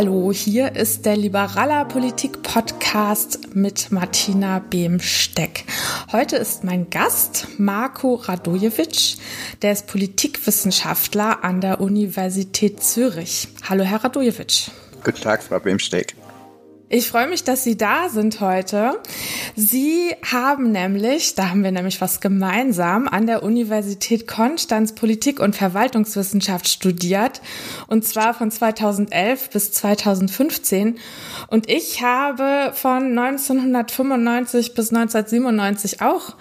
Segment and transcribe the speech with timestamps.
[0.00, 5.64] Hallo, hier ist der Liberaler Politik Podcast mit Martina Behm-Steck.
[6.12, 9.16] Heute ist mein Gast Marco Radojevic,
[9.60, 13.48] der ist Politikwissenschaftler an der Universität Zürich.
[13.68, 14.70] Hallo, Herr Radojevic.
[15.02, 16.14] Guten Tag, Frau Behm-Steck.
[16.90, 18.98] Ich freue mich, dass Sie da sind heute.
[19.54, 25.54] Sie haben nämlich, da haben wir nämlich was gemeinsam, an der Universität Konstanz Politik- und
[25.54, 27.42] Verwaltungswissenschaft studiert.
[27.88, 30.98] Und zwar von 2011 bis 2015.
[31.48, 36.36] Und ich habe von 1995 bis 1997 auch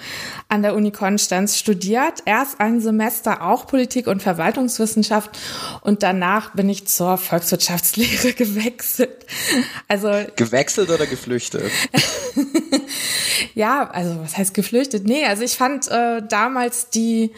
[0.48, 2.24] an der Uni Konstanz studiert.
[2.24, 5.38] Erst ein Semester auch Politik- und Verwaltungswissenschaft.
[5.82, 9.26] Und danach bin ich zur Volkswirtschaftslehre gewechselt.
[9.90, 11.70] Also Gewechselt oder geflüchtet?
[13.56, 15.06] ja, also was heißt geflüchtet?
[15.06, 17.32] Nee, also ich fand äh, damals die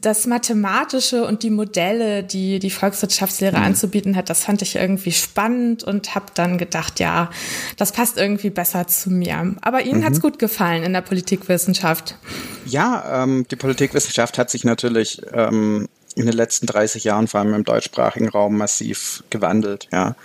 [0.00, 3.64] das Mathematische und die Modelle, die die Volkswirtschaftslehre mhm.
[3.64, 7.30] anzubieten hat, das fand ich irgendwie spannend und habe dann gedacht, ja,
[7.76, 9.54] das passt irgendwie besser zu mir.
[9.60, 10.04] Aber Ihnen mhm.
[10.04, 12.16] hat's gut gefallen in der Politikwissenschaft.
[12.64, 17.54] Ja, ähm, die Politikwissenschaft hat sich natürlich ähm, in den letzten 30 Jahren, vor allem
[17.54, 19.88] im deutschsprachigen Raum, massiv gewandelt.
[19.92, 20.16] Ja.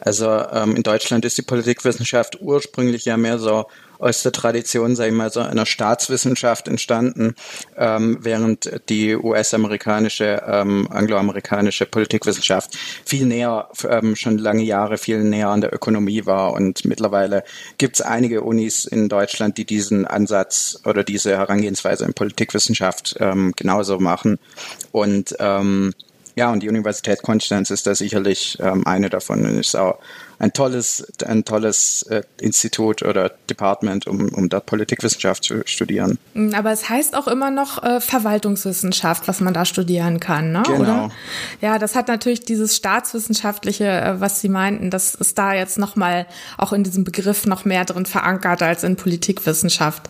[0.00, 3.66] Also ähm, in Deutschland ist die Politikwissenschaft ursprünglich ja mehr so
[3.98, 7.34] aus der Tradition, sage ich mal, so einer Staatswissenschaft entstanden,
[7.76, 15.48] ähm, während die US-amerikanische, ähm, angloamerikanische Politikwissenschaft viel näher, ähm, schon lange Jahre viel näher
[15.48, 16.52] an der Ökonomie war.
[16.52, 17.44] Und mittlerweile
[17.78, 23.52] gibt es einige Unis in Deutschland, die diesen Ansatz oder diese Herangehensweise in Politikwissenschaft ähm,
[23.56, 24.38] genauso machen.
[24.92, 25.94] Und ähm,
[26.36, 29.98] ja, und die Universität Konstanz ist da sicherlich ähm, eine davon und ist auch
[30.38, 36.18] ein tolles, ein tolles äh, Institut oder Department, um, um dort Politikwissenschaft zu studieren.
[36.34, 40.62] Mm, aber es heißt auch immer noch äh, Verwaltungswissenschaft, was man da studieren kann, ne?
[40.66, 40.80] Genau.
[40.80, 41.10] Oder?
[41.60, 46.26] Ja, das hat natürlich dieses staatswissenschaftliche, äh, was Sie meinten, das ist da jetzt nochmal
[46.58, 50.02] auch in diesem Begriff noch mehr drin verankert als in Politikwissenschaft.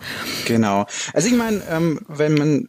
[0.47, 0.87] Genau.
[1.13, 2.69] Also ich meine, ähm, wenn man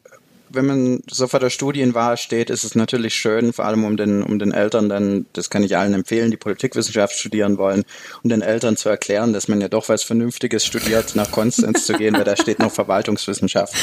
[0.55, 4.23] wenn man so vor der Studienwahl steht, ist es natürlich schön, vor allem um den,
[4.23, 7.83] um den Eltern dann, das kann ich allen empfehlen, die Politikwissenschaft studieren wollen,
[8.23, 11.93] um den Eltern zu erklären, dass man ja doch was Vernünftiges studiert, nach Konstanz zu
[11.93, 13.73] gehen, weil da steht noch Verwaltungswissenschaft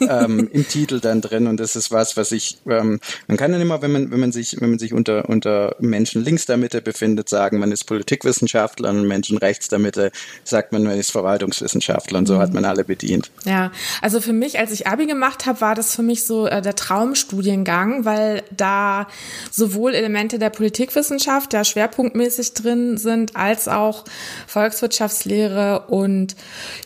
[0.00, 3.60] ähm, im Titel dann drin und das ist was, was ich, ähm, man kann dann
[3.60, 6.82] immer, wenn man, wenn man sich, wenn man sich unter, unter Menschen links der Mitte
[6.82, 10.12] befindet, sagen, man ist Politikwissenschaftler und Menschen rechts der Mitte
[10.44, 13.30] sagt man, man ist Verwaltungswissenschaftler und so hat man alle bedient.
[13.44, 16.62] Ja, also für mich, als ich Abi gemacht habe, war das für mich so äh,
[16.62, 19.06] der Traumstudiengang, weil da
[19.50, 24.04] sowohl Elemente der Politikwissenschaft, ja schwerpunktmäßig drin sind, als auch
[24.46, 26.36] Volkswirtschaftslehre und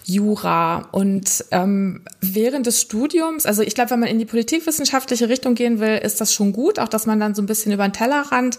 [0.05, 0.89] Jura.
[0.93, 5.81] Und ähm, während des Studiums, also ich glaube, wenn man in die politikwissenschaftliche Richtung gehen
[5.81, 8.59] will, ist das schon gut, auch dass man dann so ein bisschen über den Tellerrand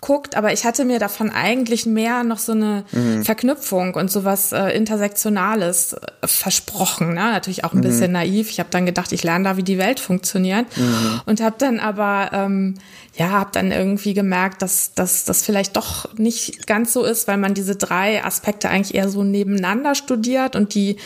[0.00, 0.36] guckt.
[0.36, 3.24] Aber ich hatte mir davon eigentlich mehr noch so eine mhm.
[3.24, 7.08] Verknüpfung und sowas äh, Intersektionales äh, versprochen.
[7.08, 7.14] Ne?
[7.14, 7.82] Natürlich auch ein mhm.
[7.82, 8.50] bisschen naiv.
[8.50, 10.66] Ich habe dann gedacht, ich lerne da, wie die Welt funktioniert.
[10.76, 11.20] Mhm.
[11.26, 12.76] Und habe dann aber, ähm,
[13.16, 17.36] ja, habe dann irgendwie gemerkt, dass, dass das vielleicht doch nicht ganz so ist, weil
[17.36, 20.96] man diese drei Aspekte eigentlich eher so nebeneinander studiert und die,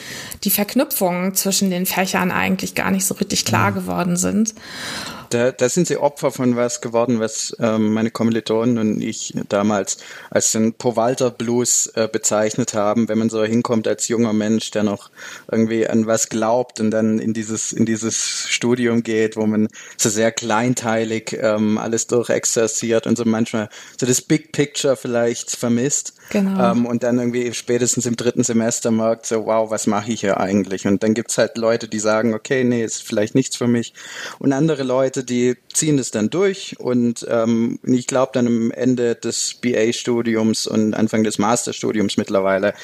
[0.44, 3.74] die Verknüpfungen zwischen den Fächern eigentlich gar nicht so richtig klar mhm.
[3.74, 4.54] geworden sind.
[5.30, 9.98] Da, da sind sie Opfer von was geworden, was ähm, meine Kommilitonen und ich damals
[10.28, 14.82] als den Powalter Blues äh, bezeichnet haben, wenn man so hinkommt als junger Mensch, der
[14.82, 15.10] noch
[15.50, 20.08] irgendwie an was glaubt und dann in dieses, in dieses Studium geht, wo man so
[20.08, 23.68] sehr kleinteilig ähm, alles durchexerziert und so manchmal
[24.00, 26.14] so das Big Picture vielleicht vermisst.
[26.30, 26.72] Genau.
[26.72, 30.38] Ähm, und dann irgendwie spätestens im dritten Semester merkt so, wow, was mache ich hier
[30.38, 30.86] eigentlich?
[30.86, 33.92] Und dann gibt's halt Leute, die sagen, okay, nee, ist vielleicht nichts für mich.
[34.38, 36.76] Und andere Leute, die ziehen es dann durch.
[36.78, 42.74] Und ähm, ich glaube dann am Ende des BA-Studiums und Anfang des Masterstudiums mittlerweile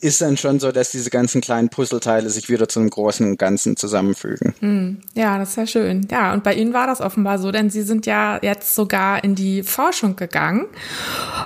[0.00, 3.76] ist dann schon so, dass diese ganzen kleinen Puzzleteile sich wieder zu einem großen Ganzen
[3.76, 4.54] zusammenfügen.
[4.60, 4.98] Hm.
[5.14, 6.08] Ja, das ist ja schön.
[6.10, 9.36] Ja, und bei Ihnen war das offenbar so, denn Sie sind ja jetzt sogar in
[9.36, 10.66] die Forschung gegangen.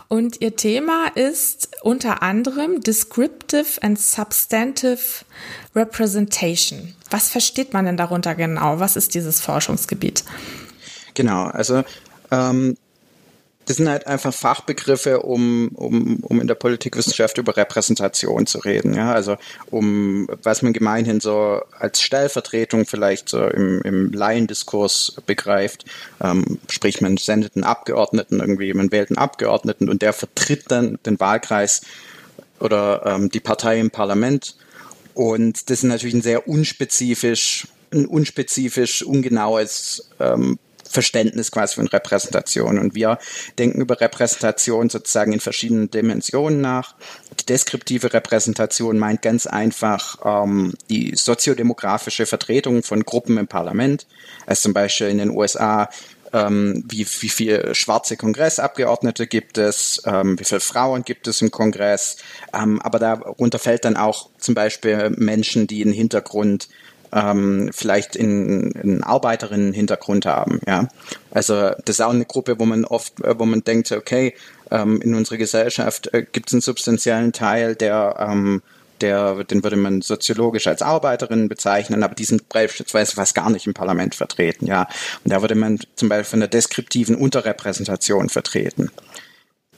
[0.08, 5.24] Und Ihr Thema ist ist unter anderem Descriptive and Substantive
[5.74, 6.94] Representation.
[7.10, 8.78] Was versteht man denn darunter genau?
[8.78, 10.24] Was ist dieses Forschungsgebiet?
[11.14, 11.82] Genau, also
[12.30, 12.76] ähm,
[13.66, 18.94] das sind halt einfach Fachbegriffe, um, um, um in der Politikwissenschaft über Repräsentation zu reden.
[18.94, 19.12] Ja?
[19.12, 19.36] Also
[19.70, 25.84] um was man gemeinhin so als Stellvertretung vielleicht so im, im Laiendiskurs begreift.
[26.22, 30.98] Ähm, sprich, man sendet einen Abgeordneten irgendwie, man wählt einen Abgeordneten und der vertritt dann
[31.06, 31.82] den Wahlkreis
[32.58, 34.56] oder ähm, die Partei im Parlament.
[35.14, 40.58] Und das ist natürlich ein sehr unspezifisch, ein unspezifisch, ungenaues ähm,
[40.92, 42.78] Verständnis quasi von Repräsentation.
[42.78, 43.18] Und wir
[43.58, 46.94] denken über Repräsentation sozusagen in verschiedenen Dimensionen nach.
[47.40, 54.06] Die deskriptive Repräsentation meint ganz einfach ähm, die soziodemografische Vertretung von Gruppen im Parlament.
[54.46, 55.88] Also zum Beispiel in den USA
[56.32, 61.50] ähm, wie, wie viele schwarze Kongressabgeordnete gibt es, ähm, wie viele Frauen gibt es im
[61.50, 62.16] Kongress,
[62.54, 66.68] ähm, aber darunter fällt dann auch zum Beispiel Menschen, die einen Hintergrund
[67.12, 70.60] ähm, vielleicht in, in Arbeiterinnen-Hintergrund haben.
[70.66, 70.88] Ja,
[71.30, 74.34] also das ist auch eine Gruppe, wo man oft, äh, wo man denkt, okay,
[74.70, 78.62] ähm, in unserer Gesellschaft äh, gibt es einen substanziellen Teil, der ähm,
[79.02, 83.66] der, den würde man soziologisch als Arbeiterinnen bezeichnen, aber die sind beispielsweise fast gar nicht
[83.66, 84.88] im Parlament vertreten, ja.
[85.24, 88.90] Und da würde man zum Beispiel von der deskriptiven Unterrepräsentation vertreten.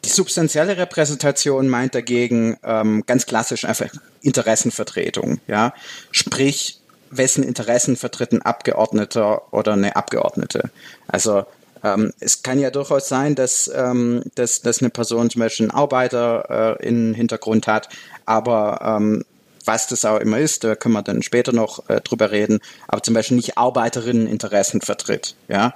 [0.05, 3.89] Die substanzielle Repräsentation meint dagegen ähm, ganz klassisch einfach
[4.21, 5.73] Interessenvertretung, ja.
[6.11, 6.81] Sprich,
[7.17, 10.71] wessen Interessen vertritt ein Abgeordneter oder eine Abgeordnete.
[11.09, 11.45] Also
[11.83, 15.79] ähm, es kann ja durchaus sein, dass, ähm, dass, dass eine Person zum Beispiel einen
[15.79, 17.89] Arbeiter äh, in Hintergrund hat,
[18.27, 19.25] aber ähm,
[19.67, 23.03] was das auch immer ist, da können wir dann später noch äh, drüber reden, aber
[23.03, 25.37] zum Beispiel nicht Arbeiterinneninteressen vertritt.
[25.49, 25.75] Ja?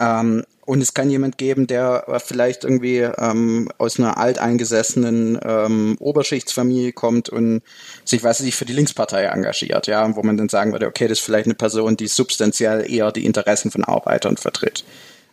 [0.00, 6.92] Ähm, und es kann jemand geben, der vielleicht irgendwie ähm, aus einer alteingesessenen ähm, Oberschichtsfamilie
[6.92, 7.62] kommt und
[8.04, 11.18] sich, weiß ich, für die Linkspartei engagiert, ja, wo man dann sagen würde, okay, das
[11.18, 14.84] ist vielleicht eine Person, die substanziell eher die Interessen von Arbeitern vertritt.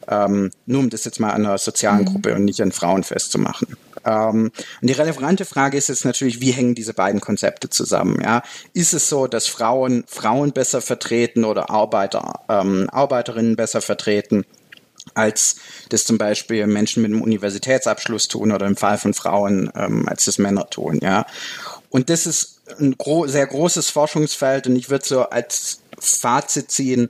[0.07, 2.05] Ähm, nur um das jetzt mal an einer sozialen mhm.
[2.05, 3.77] Gruppe und nicht an Frauen festzumachen.
[4.03, 4.51] Ähm,
[4.81, 8.19] und die relevante Frage ist jetzt natürlich, wie hängen diese beiden Konzepte zusammen?
[8.21, 8.41] Ja?
[8.73, 14.43] Ist es so, dass Frauen Frauen besser vertreten oder Arbeiter ähm, Arbeiterinnen besser vertreten?
[15.13, 15.55] Als
[15.89, 20.25] das zum Beispiel Menschen mit einem Universitätsabschluss tun oder im Fall von Frauen, ähm, als
[20.25, 21.25] das Männer tun, ja.
[21.89, 27.09] Und das ist ein gro sehr großes Forschungsfeld und ich würde so als Fazit ziehen,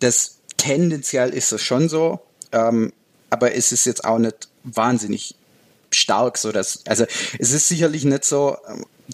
[0.00, 2.20] dass tendenziell ist es schon so,
[2.52, 2.92] ähm,
[3.30, 5.34] aber es ist jetzt auch nicht wahnsinnig
[5.90, 7.04] stark so, dass, also
[7.38, 8.56] es ist sicherlich nicht so,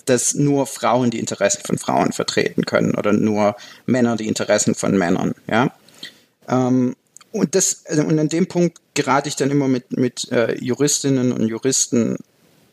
[0.04, 3.56] dass nur Frauen die Interessen von Frauen vertreten können oder nur
[3.86, 5.72] Männer die Interessen von Männern, ja.
[6.48, 6.96] Ähm,
[7.38, 11.32] und das, also, und an dem Punkt gerate ich dann immer mit, mit äh, Juristinnen
[11.32, 12.16] und Juristen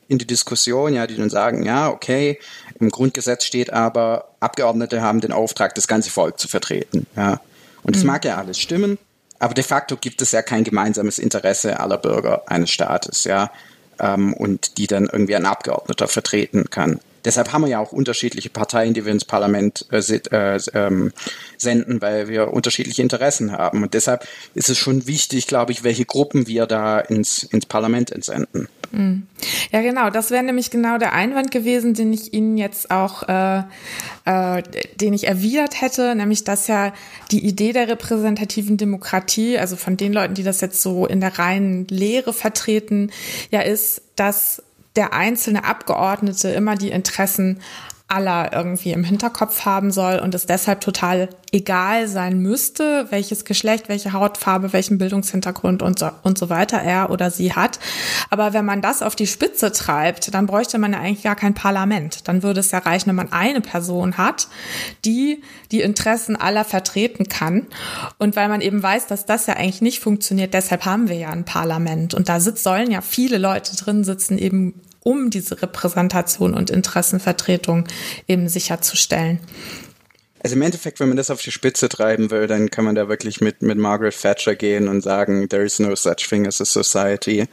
[0.07, 2.39] in die Diskussion, ja, die dann sagen, ja, okay,
[2.79, 7.41] im Grundgesetz steht aber, Abgeordnete haben den Auftrag, das ganze Volk zu vertreten, ja.
[7.83, 8.07] Und das mhm.
[8.07, 8.97] mag ja alles stimmen,
[9.39, 13.51] aber de facto gibt es ja kein gemeinsames Interesse aller Bürger eines Staates, ja,
[13.99, 16.99] ähm, und die dann irgendwie ein Abgeordneter vertreten kann.
[17.25, 21.11] Deshalb haben wir ja auch unterschiedliche Parteien, die wir ins Parlament äh, äh, ähm,
[21.57, 23.83] senden, weil wir unterschiedliche Interessen haben.
[23.83, 28.11] Und deshalb ist es schon wichtig, glaube ich, welche Gruppen wir da ins, ins Parlament
[28.11, 28.67] entsenden.
[28.91, 29.27] Mhm.
[29.71, 30.09] Ja, genau.
[30.09, 33.63] Das wäre nämlich genau der Einwand gewesen, den ich Ihnen jetzt auch, äh,
[34.25, 34.63] äh,
[34.95, 36.93] den ich erwidert hätte, nämlich dass ja
[37.31, 41.37] die Idee der repräsentativen Demokratie, also von den Leuten, die das jetzt so in der
[41.39, 43.11] reinen Lehre vertreten,
[43.51, 44.61] ja ist, dass
[44.95, 47.61] der einzelne Abgeordnete immer die Interessen
[48.07, 53.89] aller irgendwie im Hinterkopf haben soll und es deshalb total egal sein müsste, welches Geschlecht,
[53.89, 57.79] welche Hautfarbe, welchen Bildungshintergrund und so, und so weiter er oder sie hat.
[58.29, 61.55] Aber wenn man das auf die Spitze treibt, dann bräuchte man ja eigentlich gar kein
[61.55, 62.27] Parlament.
[62.27, 64.49] Dann würde es ja reichen, wenn man eine Person hat,
[65.03, 65.41] die
[65.71, 67.65] die Interessen aller vertreten kann.
[68.19, 71.31] Und weil man eben weiß, dass das ja eigentlich nicht funktioniert, deshalb haben wir ja
[71.31, 72.13] ein Parlament.
[72.13, 77.87] Und da sitzt, sollen ja viele Leute drin sitzen, eben um diese Repräsentation und Interessenvertretung
[78.27, 79.39] eben sicherzustellen.
[80.41, 83.07] Also im Endeffekt, wenn man das auf die Spitze treiben will, dann kann man da
[83.07, 86.65] wirklich mit, mit Margaret Thatcher gehen und sagen, there is no such thing as a
[86.65, 87.45] society.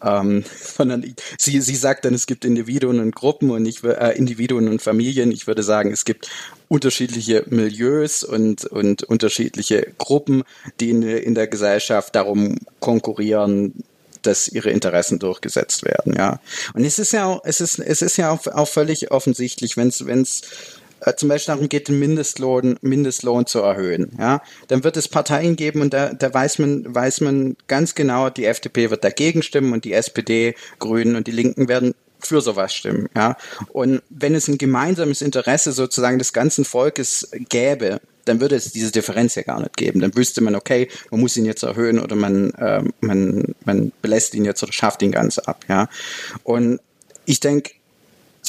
[0.00, 1.02] Ähm, sondern
[1.38, 5.32] sie, sie sagt dann, es gibt Individuen und Gruppen und ich äh, Individuen und Familien.
[5.32, 6.28] Ich würde sagen, es gibt
[6.68, 10.44] unterschiedliche Milieus und, und unterschiedliche Gruppen,
[10.78, 13.74] die in, in der Gesellschaft darum konkurrieren,
[14.26, 16.40] dass ihre Interessen durchgesetzt werden, ja.
[16.74, 19.88] Und es ist ja auch, es ist, es ist ja auch, auch völlig offensichtlich, wenn
[19.88, 20.42] es, wenn es
[21.00, 25.56] äh, zum Beispiel darum geht, den Mindestlohn, Mindestlohn zu erhöhen, ja, dann wird es Parteien
[25.56, 29.72] geben und da, da weiß man, weiß man ganz genau, die FDP wird dagegen stimmen
[29.72, 31.94] und die SPD, Grünen und die Linken werden
[32.26, 33.36] für sowas stimmen, ja.
[33.72, 38.90] Und wenn es ein gemeinsames Interesse sozusagen des ganzen Volkes gäbe, dann würde es diese
[38.90, 40.00] Differenz ja gar nicht geben.
[40.00, 44.34] Dann wüsste man, okay, man muss ihn jetzt erhöhen oder man, äh, man, man belässt
[44.34, 45.64] ihn jetzt oder schafft ihn ganz ab.
[45.68, 45.88] Ja?
[46.42, 46.80] Und
[47.24, 47.72] ich denke,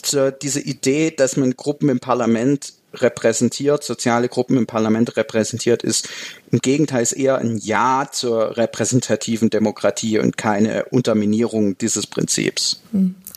[0.06, 6.10] so diese Idee, dass man Gruppen im Parlament repräsentiert, soziale Gruppen im Parlament repräsentiert, ist
[6.52, 12.82] im Gegenteil ist eher ein Ja zur repräsentativen Demokratie und keine Unterminierung dieses Prinzips.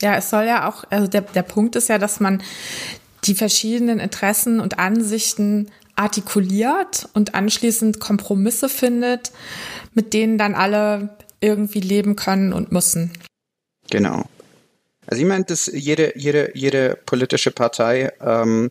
[0.01, 2.41] Ja, es soll ja auch, also der, der Punkt ist ja, dass man
[3.25, 9.31] die verschiedenen Interessen und Ansichten artikuliert und anschließend Kompromisse findet,
[9.93, 11.09] mit denen dann alle
[11.41, 13.11] irgendwie leben können und müssen.
[13.89, 14.25] Genau.
[15.07, 18.69] Also ich meine, dass jede, jede, jede politische Partei, ähm,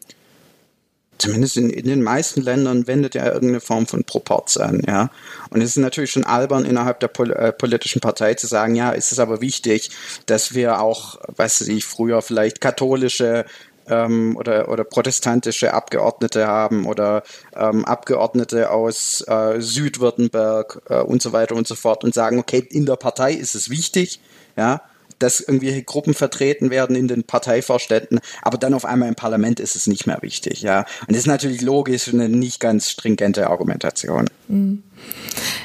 [1.21, 5.11] zumindest in, in den meisten Ländern, wendet ja irgendeine Form von Proporz an, ja.
[5.51, 8.93] Und es ist natürlich schon albern, innerhalb der Pol äh, politischen Partei zu sagen, ja,
[8.93, 9.91] es ist aber wichtig,
[10.27, 13.45] dass wir auch, weiß ich, früher vielleicht katholische
[13.89, 17.23] ähm, oder, oder protestantische Abgeordnete haben oder
[17.55, 22.67] ähm, Abgeordnete aus äh, Südwürttemberg äh, und so weiter und so fort und sagen, okay,
[22.71, 24.21] in der Partei ist es wichtig,
[24.57, 24.81] ja,
[25.21, 29.77] dass irgendwelche Gruppen vertreten werden in den Parteivorständen, aber dann auf einmal im Parlament ist
[29.77, 30.81] es nicht mehr wichtig, ja.
[31.07, 34.29] Und das ist natürlich logisch eine nicht ganz stringente Argumentation.
[34.49, 34.83] Mhm.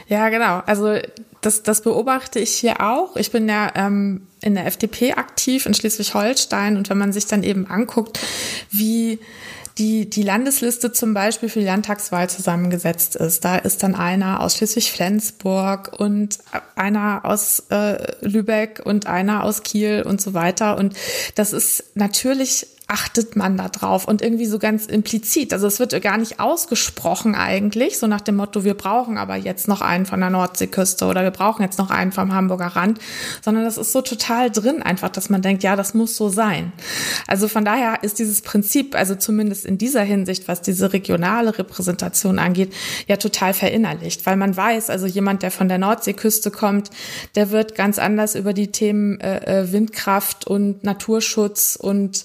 [0.08, 0.62] Ja, genau.
[0.66, 1.00] Also
[1.42, 3.16] das, das beobachte ich hier auch.
[3.16, 7.44] Ich bin ja ähm, in der FDP aktiv in Schleswig-Holstein und wenn man sich dann
[7.44, 8.20] eben anguckt,
[8.72, 9.20] wie
[9.78, 13.44] die, die Landesliste zum Beispiel für die Landtagswahl zusammengesetzt ist.
[13.44, 16.40] Da ist dann einer aus Schleswig-Flensburg und
[16.76, 20.78] einer aus äh, Lübeck und einer aus Kiel und so weiter.
[20.78, 20.96] Und
[21.36, 25.54] das ist natürlich achtet man da drauf und irgendwie so ganz implizit.
[25.54, 29.68] Also es wird gar nicht ausgesprochen eigentlich, so nach dem Motto, wir brauchen aber jetzt
[29.68, 33.00] noch einen von der Nordseeküste oder wir brauchen jetzt noch einen vom Hamburger Rand,
[33.44, 36.74] sondern das ist so total drin einfach, dass man denkt, ja, das muss so sein.
[37.26, 42.38] Also von daher ist dieses Prinzip, also zumindest in dieser Hinsicht, was diese regionale Repräsentation
[42.38, 42.72] angeht,
[43.08, 46.92] ja total verinnerlicht, weil man weiß, also jemand, der von der Nordseeküste kommt,
[47.34, 52.24] der wird ganz anders über die Themen äh, äh Windkraft und Naturschutz und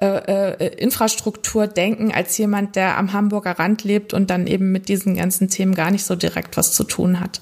[0.00, 4.88] äh, äh, Infrastruktur denken als jemand, der am Hamburger Rand lebt und dann eben mit
[4.88, 7.40] diesen ganzen Themen gar nicht so direkt was zu tun hat.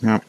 [0.00, 0.20] Ja.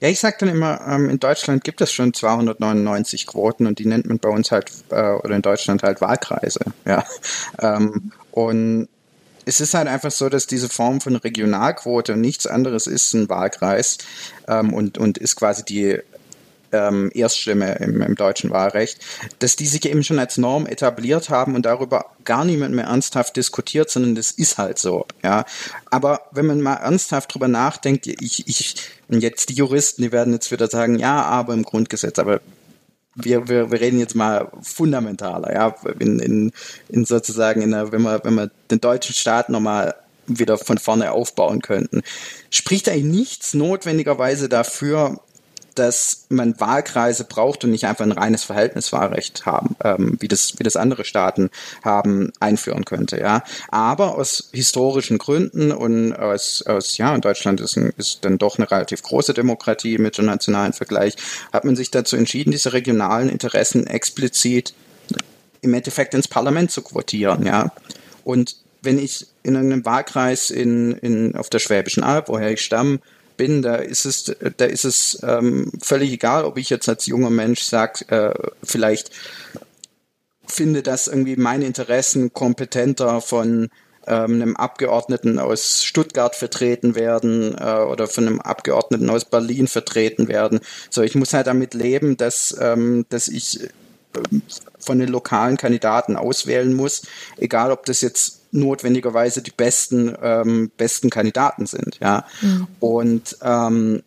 [0.00, 3.86] Ja, ich sage dann immer, ähm, in Deutschland gibt es schon 299 Quoten und die
[3.86, 6.60] nennt man bei uns halt, äh, oder in Deutschland halt Wahlkreise.
[6.84, 7.04] Ja.
[7.60, 8.88] Ähm, und
[9.44, 13.98] es ist halt einfach so, dass diese Form von Regionalquote nichts anderes ist ein Wahlkreis
[14.48, 15.98] ähm, und, und ist quasi die
[16.72, 18.98] ähm, Erststimme im, im deutschen Wahlrecht,
[19.38, 23.36] dass die sich eben schon als Norm etabliert haben und darüber gar niemand mehr ernsthaft
[23.36, 25.44] diskutiert, sondern das ist halt so, ja.
[25.90, 28.76] Aber wenn man mal ernsthaft drüber nachdenkt, ich, ich,
[29.08, 32.40] und jetzt die Juristen, die werden jetzt wieder sagen, ja, aber im Grundgesetz, aber
[33.14, 36.52] wir, wir, wir reden jetzt mal fundamentaler, ja, in, in,
[36.88, 39.94] in sozusagen, in der, wenn wir, wenn wir den deutschen Staat nochmal
[40.26, 42.02] wieder von vorne aufbauen könnten,
[42.50, 45.20] spricht eigentlich nichts notwendigerweise dafür,
[45.74, 50.64] dass man Wahlkreise braucht und nicht einfach ein reines Verhältniswahlrecht haben, ähm, wie das wie
[50.64, 51.50] das andere Staaten
[51.84, 53.42] haben einführen könnte, ja.
[53.70, 58.58] Aber aus historischen Gründen und aus aus ja, in Deutschland ist, ein, ist dann doch
[58.58, 61.16] eine relativ große Demokratie mit dem nationalen Vergleich,
[61.52, 64.74] hat man sich dazu entschieden, diese regionalen Interessen explizit
[65.60, 67.72] im Endeffekt ins Parlament zu quotieren, ja.
[68.24, 72.98] Und wenn ich in einem Wahlkreis in, in, auf der Schwäbischen Alb, woher ich stamme,
[73.36, 77.30] bin, da ist es, da ist es ähm, völlig egal, ob ich jetzt als junger
[77.30, 79.10] Mensch sage, äh, vielleicht
[80.46, 83.70] finde, dass irgendwie meine Interessen kompetenter von
[84.06, 90.28] ähm, einem Abgeordneten aus Stuttgart vertreten werden äh, oder von einem Abgeordneten aus Berlin vertreten
[90.28, 90.60] werden.
[90.90, 93.68] So, ich muss halt damit leben, dass, ähm, dass ich äh,
[94.78, 97.02] von den lokalen Kandidaten auswählen muss,
[97.38, 101.98] egal ob das jetzt notwendigerweise die besten, ähm, besten Kandidaten sind.
[102.00, 102.26] Ja.
[102.40, 102.66] Mhm.
[102.78, 104.02] Und ähm,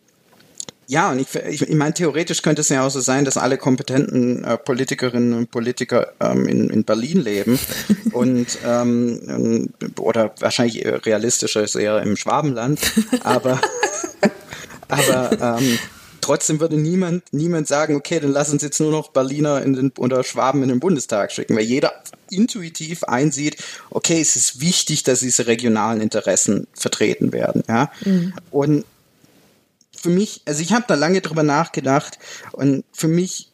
[0.88, 3.58] ja, und ich, ich, ich meine, theoretisch könnte es ja auch so sein, dass alle
[3.58, 7.58] kompetenten äh, Politikerinnen und Politiker ähm, in, in Berlin leben
[8.12, 12.80] und ähm, oder wahrscheinlich realistischer ist eher im Schwabenland,
[13.24, 13.60] aber
[14.88, 15.78] aber ähm,
[16.26, 19.92] trotzdem würde niemand, niemand sagen, okay, dann lass uns jetzt nur noch Berliner in den,
[19.96, 21.92] oder Schwaben in den Bundestag schicken, weil jeder
[22.30, 27.92] intuitiv einsieht, okay, es ist wichtig, dass diese regionalen Interessen vertreten werden, ja.
[28.04, 28.32] Mhm.
[28.50, 28.84] Und
[29.96, 32.18] für mich, also ich habe da lange drüber nachgedacht
[32.52, 33.50] und für mich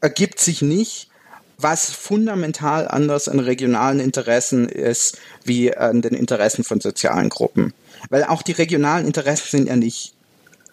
[0.00, 1.08] ergibt sich nicht,
[1.56, 7.72] was fundamental anders an regionalen Interessen ist, wie an den Interessen von sozialen Gruppen.
[8.10, 10.15] Weil auch die regionalen Interessen sind ja nicht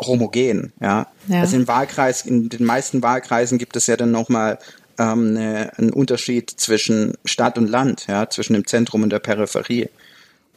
[0.07, 0.74] homogen.
[0.79, 1.07] Ja?
[1.27, 1.41] ja.
[1.41, 4.60] Also im Wahlkreis, in den meisten Wahlkreisen gibt es ja dann nochmal
[5.00, 9.89] ähm, eine, einen Unterschied zwischen Stadt und Land, ja, zwischen dem Zentrum und der Peripherie.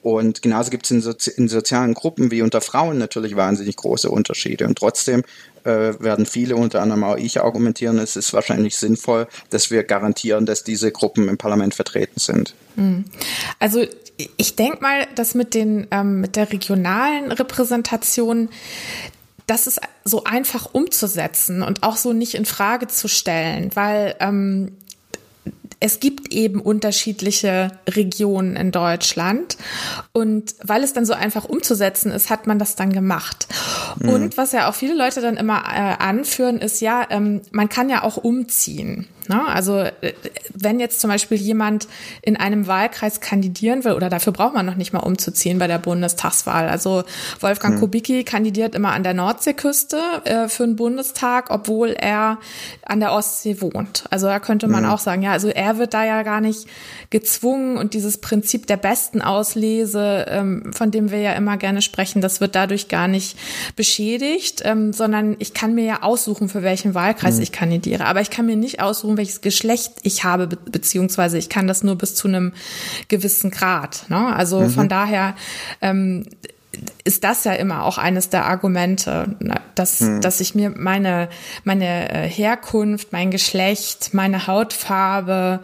[0.02, 4.08] Und genauso gibt es in, Sozi in, sozialen Gruppen wie unter Frauen natürlich wahnsinnig große
[4.08, 4.64] Unterschiede.
[4.64, 5.24] Und trotzdem
[5.64, 10.46] äh, werden viele, unter anderem auch ich, argumentieren, es ist wahrscheinlich sinnvoll, dass wir garantieren,
[10.46, 12.54] dass diese Gruppen im Parlament vertreten sind.
[12.76, 13.06] Hm.
[13.58, 13.84] Also
[14.36, 18.48] ich denke mal, dass mit, den, ähm, mit der regionalen Repräsentation
[19.46, 24.72] das ist so einfach umzusetzen und auch so nicht in Frage zu stellen, weil ähm,
[25.78, 29.56] es gibt eben unterschiedliche Regionen in Deutschland.
[30.12, 33.46] Und weil es dann so einfach umzusetzen ist, hat man das dann gemacht.
[34.00, 34.08] Mhm.
[34.08, 37.90] Und was ja auch viele Leute dann immer äh, anführen, ist ja, ähm, man kann
[37.90, 39.06] ja auch umziehen.
[39.28, 39.46] Ne?
[39.46, 40.12] Also äh,
[40.52, 41.88] wenn jetzt zum Beispiel jemand
[42.22, 45.78] in einem Wahlkreis kandidieren will, oder dafür braucht man noch nicht mal umzuziehen bei der
[45.78, 46.68] Bundestagswahl.
[46.68, 47.04] Also
[47.40, 47.80] Wolfgang hm.
[47.80, 52.38] Kubicki kandidiert immer an der Nordseeküste äh, für den Bundestag, obwohl er
[52.84, 54.04] an der Ostsee wohnt.
[54.10, 54.90] Also da könnte man hm.
[54.90, 56.66] auch sagen, ja, also er wird da ja gar nicht
[57.10, 62.20] gezwungen und dieses Prinzip der besten Auslese, ähm, von dem wir ja immer gerne sprechen,
[62.20, 63.38] das wird dadurch gar nicht
[63.76, 67.42] beschädigt, ähm, sondern ich kann mir ja aussuchen, für welchen Wahlkreis hm.
[67.42, 68.06] ich kandidiere.
[68.06, 71.96] Aber ich kann mir nicht aussuchen, welches Geschlecht ich habe, beziehungsweise ich kann das nur
[71.96, 72.52] bis zu einem
[73.08, 74.06] gewissen Grad.
[74.08, 74.34] Ne?
[74.34, 74.70] Also mhm.
[74.70, 75.34] von daher
[75.80, 76.26] ähm,
[77.04, 79.54] ist das ja immer auch eines der Argumente, ne?
[79.74, 80.20] dass, mhm.
[80.20, 81.28] dass ich mir meine,
[81.64, 85.60] meine äh, Herkunft, mein Geschlecht, meine Hautfarbe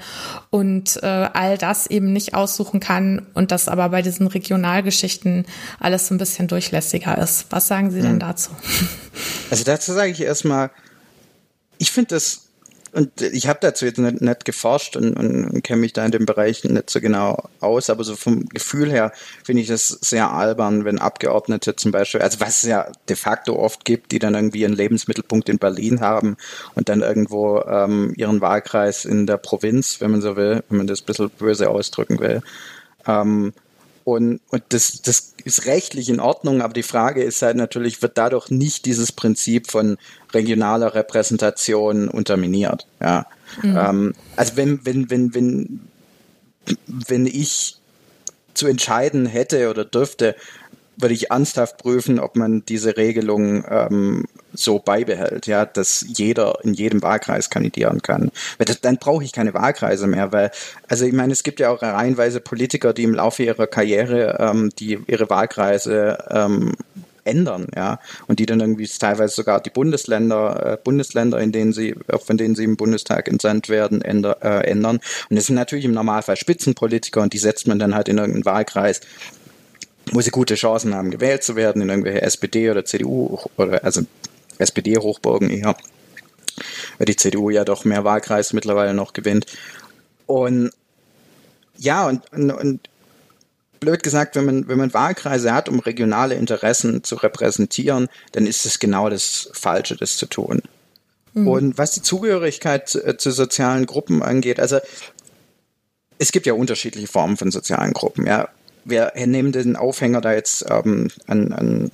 [0.50, 5.46] und äh, all das eben nicht aussuchen kann und das aber bei diesen Regionalgeschichten
[5.80, 7.46] alles so ein bisschen durchlässiger ist.
[7.50, 8.04] Was sagen Sie mhm.
[8.04, 8.50] denn dazu?
[9.50, 10.70] Also dazu sage ich erstmal,
[11.76, 12.46] ich finde das
[12.92, 16.26] und ich habe dazu jetzt nicht, nicht geforscht und, und, kenne mich da in dem
[16.26, 19.12] Bereich nicht so genau aus, aber so vom Gefühl her
[19.44, 23.56] finde ich das sehr albern, wenn Abgeordnete zum Beispiel, also was es ja de facto
[23.56, 26.36] oft gibt, die dann irgendwie einen Lebensmittelpunkt in Berlin haben
[26.74, 30.86] und dann irgendwo ähm, ihren Wahlkreis in der Provinz, wenn man so will, wenn man
[30.86, 32.42] das ein bisschen böse ausdrücken will.
[33.06, 33.54] Ähm,
[34.04, 38.18] und, und das, das ist rechtlich in Ordnung, aber die Frage ist halt natürlich, wird
[38.18, 39.98] dadurch nicht dieses Prinzip von
[40.32, 42.86] regionaler Repräsentation unterminiert.
[43.00, 43.26] Ja.
[43.62, 43.76] Mhm.
[43.76, 45.80] Ähm, also wenn, wenn, wenn, wenn,
[46.86, 47.76] wenn ich
[48.54, 50.36] zu entscheiden hätte oder dürfte,
[51.02, 56.74] würde ich ernsthaft prüfen, ob man diese Regelung ähm, so beibehält, ja, dass jeder in
[56.74, 58.30] jedem Wahlkreis kandidieren kann.
[58.58, 60.50] Weil das, dann brauche ich keine Wahlkreise mehr, weil,
[60.88, 64.70] also ich meine, es gibt ja auch reihenweise Politiker, die im Laufe ihrer Karriere ähm,
[64.78, 66.72] die ihre Wahlkreise ähm,
[67.24, 71.94] ändern, ja, und die dann irgendwie teilweise sogar die Bundesländer, äh, Bundesländer, in denen sie,
[72.24, 74.98] von denen sie im Bundestag entsandt werden, änder, äh, ändern.
[75.30, 78.44] Und das sind natürlich im Normalfall Spitzenpolitiker und die setzt man dann halt in irgendeinen
[78.44, 79.00] Wahlkreis
[80.10, 84.02] wo sie gute Chancen haben, gewählt zu werden in irgendwelche SPD oder CDU oder also
[84.58, 85.76] SPD-Hochburgen eher,
[86.98, 89.46] weil die CDU ja doch mehr Wahlkreise mittlerweile noch gewinnt.
[90.26, 90.72] Und
[91.78, 92.88] ja, und, und, und
[93.80, 98.64] blöd gesagt, wenn man, wenn man Wahlkreise hat, um regionale Interessen zu repräsentieren, dann ist
[98.64, 100.62] es genau das Falsche, das zu tun.
[101.34, 101.48] Mhm.
[101.48, 104.78] Und was die Zugehörigkeit zu, äh, zu sozialen Gruppen angeht, also
[106.18, 108.26] es gibt ja unterschiedliche Formen von sozialen Gruppen.
[108.26, 108.48] Ja,
[108.84, 111.90] wir nehmen den Aufhänger da jetzt ähm, an, an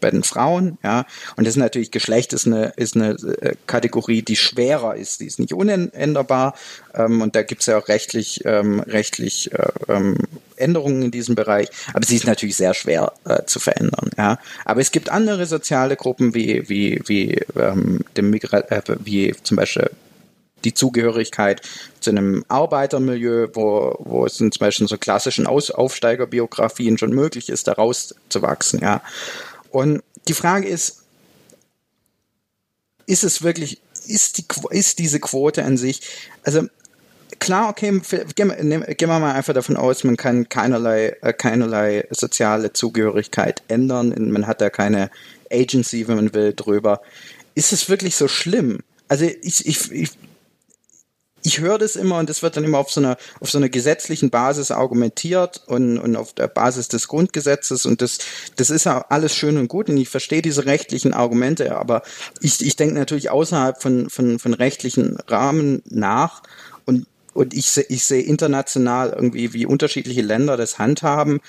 [0.00, 1.06] bei den Frauen, ja.
[1.36, 5.26] Und das ist natürlich Geschlecht ist eine, ist eine äh, Kategorie, die schwerer ist, die
[5.26, 6.54] ist nicht unänderbar.
[6.94, 10.18] Ähm, und da gibt es ja auch rechtlich, ähm, rechtlich äh, ähm,
[10.56, 11.68] Änderungen in diesem Bereich.
[11.92, 14.38] Aber sie ist natürlich sehr schwer äh, zu verändern, ja.
[14.64, 19.56] Aber es gibt andere soziale Gruppen wie, wie, wie, ähm, dem Migra äh, wie zum
[19.56, 19.90] Beispiel
[20.64, 21.62] die Zugehörigkeit
[22.00, 27.48] zu einem Arbeitermilieu, wo, wo es in zum Beispiel so klassischen Aus Aufsteigerbiografien schon möglich
[27.48, 29.02] ist, da rauszuwachsen, ja.
[29.70, 31.02] Und die Frage ist,
[33.06, 36.02] ist es wirklich, ist, die, ist diese Quote an sich,
[36.42, 36.62] also
[37.38, 38.00] klar, okay,
[38.34, 44.46] gehen wir, mal einfach davon aus, man kann keinerlei, äh, keinerlei soziale Zugehörigkeit ändern, man
[44.46, 45.10] hat da keine
[45.50, 47.00] Agency, wenn man will, drüber.
[47.54, 48.80] Ist es wirklich so schlimm?
[49.08, 50.10] Also ich, ich, ich
[51.48, 53.70] ich höre das immer und das wird dann immer auf so einer, auf so einer
[53.70, 58.18] gesetzlichen Basis argumentiert und, und auf der Basis des Grundgesetzes und das,
[58.56, 62.02] das ist ja alles schön und gut und ich verstehe diese rechtlichen Argumente, aber
[62.42, 66.42] ich, ich denke natürlich außerhalb von, von, von rechtlichen Rahmen nach
[66.84, 71.40] und, und ich, ich sehe international irgendwie, wie unterschiedliche Länder das handhaben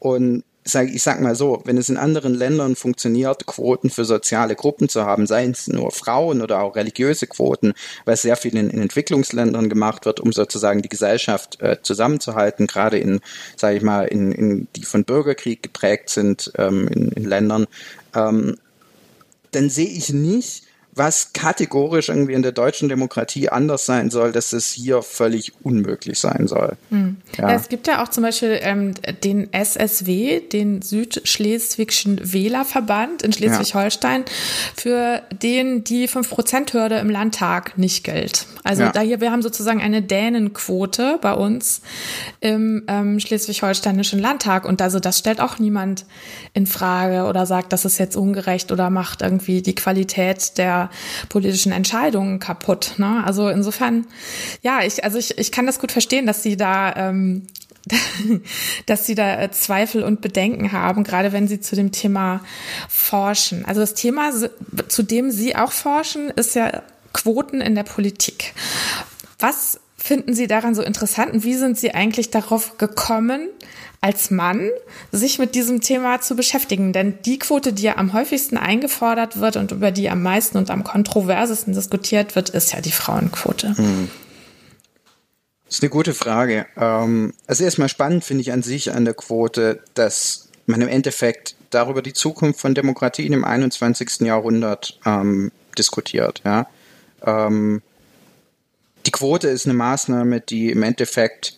[0.00, 4.54] und sag, ich sag mal so, wenn es in anderen Ländern funktioniert, Quoten für soziale
[4.54, 7.74] Gruppen zu haben, seien es nur Frauen oder auch religiöse Quoten,
[8.04, 12.98] weil sehr viel in, in Entwicklungsländern gemacht wird, um sozusagen die Gesellschaft äh, zusammenzuhalten, gerade
[12.98, 13.20] in,
[13.56, 17.66] sage ich mal, in, in die von Bürgerkrieg geprägt sind ähm, in, in Ländern,
[18.14, 18.56] ähm,
[19.52, 20.65] dann sehe ich nicht,
[20.96, 26.18] was kategorisch irgendwie in der deutschen Demokratie anders sein soll, dass es hier völlig unmöglich
[26.18, 26.76] sein soll.
[26.90, 27.18] Hm.
[27.36, 27.52] Ja.
[27.52, 34.32] Es gibt ja auch zum Beispiel ähm, den SSW, den Südschleswigschen Wählerverband in Schleswig-Holstein, ja.
[34.74, 38.46] für den die 5%-Hürde im Landtag nicht gilt.
[38.64, 38.92] Also ja.
[38.92, 41.82] da hier, wir haben sozusagen eine Dänenquote bei uns
[42.40, 46.06] im ähm, schleswig-holsteinischen Landtag und also das stellt auch niemand
[46.54, 50.85] in Frage oder sagt, das ist jetzt ungerecht oder macht irgendwie die Qualität der
[51.28, 52.94] politischen Entscheidungen kaputt.
[52.98, 53.22] Ne?
[53.24, 54.06] Also insofern,
[54.62, 57.46] ja, ich, also ich, ich kann das gut verstehen, dass sie da ähm,
[58.86, 62.40] dass sie da äh, Zweifel und Bedenken haben, gerade wenn sie zu dem Thema
[62.88, 63.64] forschen.
[63.64, 64.32] Also das Thema,
[64.88, 68.54] zu dem Sie auch forschen, ist ja Quoten in der Politik.
[69.38, 73.48] Was finden Sie daran so interessant und wie sind Sie eigentlich darauf gekommen,
[74.00, 74.70] als Mann
[75.12, 76.92] sich mit diesem Thema zu beschäftigen?
[76.92, 80.70] Denn die Quote, die ja am häufigsten eingefordert wird und über die am meisten und
[80.70, 83.76] am kontroversesten diskutiert wird, ist ja die Frauenquote.
[83.76, 84.08] Hm.
[85.66, 86.66] Das ist eine gute Frage.
[86.76, 91.56] Ähm, also erstmal spannend finde ich an sich an der Quote, dass man im Endeffekt
[91.70, 94.20] darüber die Zukunft von Demokratien im 21.
[94.20, 96.42] Jahrhundert ähm, diskutiert.
[96.44, 96.68] Ja?
[97.24, 97.82] Ähm,
[99.06, 101.56] die Quote ist eine Maßnahme, die im Endeffekt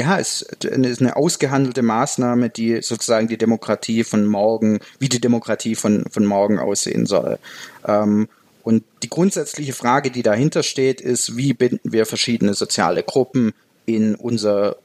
[0.00, 5.74] ja, es ist eine ausgehandelte Maßnahme, die sozusagen die Demokratie von morgen, wie die Demokratie
[5.74, 7.38] von, von morgen aussehen soll.
[7.86, 8.28] Ähm,
[8.62, 13.52] und die grundsätzliche Frage, die dahinter steht, ist, wie binden wir verschiedene soziale Gruppen
[13.84, 14.76] in unser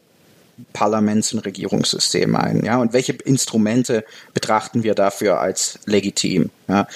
[0.73, 2.65] Parlaments- und Regierungssystem ein?
[2.65, 6.49] Ja, und welche Instrumente betrachten wir dafür als legitim?
[6.67, 6.87] Ja?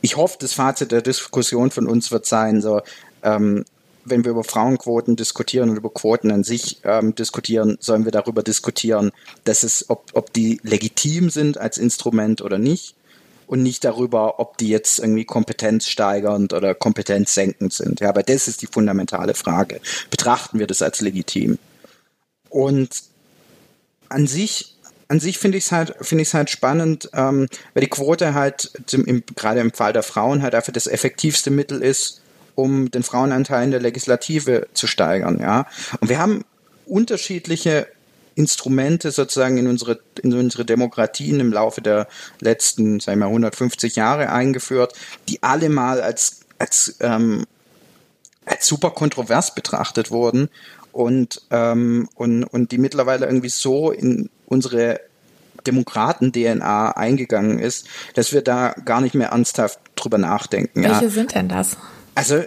[0.00, 2.80] Ich hoffe, das Fazit der Diskussion von uns wird sein, so,
[3.22, 3.64] ähm,
[4.06, 8.42] wenn wir über Frauenquoten diskutieren und über Quoten an sich ähm, diskutieren, sollen wir darüber
[8.42, 9.12] diskutieren,
[9.44, 12.94] dass es, ob, ob die legitim sind als Instrument oder nicht
[13.46, 18.00] und nicht darüber, ob die jetzt irgendwie kompetenzsteigernd oder kompetenzsenkend sind.
[18.00, 19.80] Ja, aber das ist die fundamentale Frage.
[20.10, 21.58] Betrachten wir das als legitim?
[22.48, 23.02] Und
[24.08, 24.76] an sich
[25.08, 28.72] an sich finde ich es halt, finde ich halt spannend, ähm, weil die Quote halt
[28.86, 32.22] zum, im, gerade im Fall der Frauen halt einfach das effektivste Mittel ist,
[32.56, 35.66] um den Frauenanteil in der Legislative zu steigern, ja.
[36.00, 36.44] Und wir haben
[36.86, 37.86] unterschiedliche
[38.34, 42.06] Instrumente sozusagen in unsere, in unsere Demokratien im Laufe der
[42.40, 44.92] letzten, sagen wir mal, 150 Jahre eingeführt,
[45.28, 47.46] die alle mal als, als, ähm,
[48.44, 50.50] als super kontrovers betrachtet wurden
[50.92, 55.00] und, ähm, und, und die mittlerweile irgendwie so in unsere
[55.66, 60.82] Demokraten-DNA eingegangen ist, dass wir da gar nicht mehr ernsthaft drüber nachdenken.
[60.82, 61.10] Welche ja.
[61.10, 61.76] sind denn das?
[62.16, 62.42] Also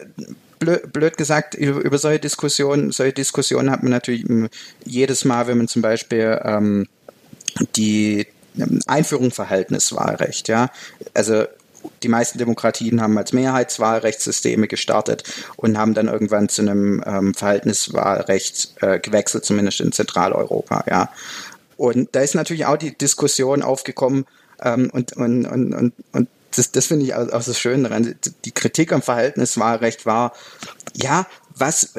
[0.59, 4.25] blöd, gesagt, über, solche Diskussionen, solche Diskussionen hat man natürlich
[4.83, 6.87] jedes Mal, wenn man zum Beispiel ähm,
[7.75, 8.27] die
[8.57, 10.69] ähm, Einführung Verhältniswahlrecht, ja.
[11.13, 11.45] Also
[12.03, 15.23] die meisten Demokratien haben als Mehrheitswahlrechtssysteme gestartet
[15.55, 21.09] und haben dann irgendwann zu einem ähm, Verhältniswahlrecht äh, gewechselt, zumindest in Zentraleuropa, ja.
[21.77, 24.25] Und da ist natürlich auch die Diskussion aufgekommen
[24.61, 28.15] ähm, und, und, und, und, und das, das finde ich auch, auch so schön daran.
[28.45, 30.33] Die Kritik am Verhältniswahlrecht war,
[30.95, 31.93] ja, was,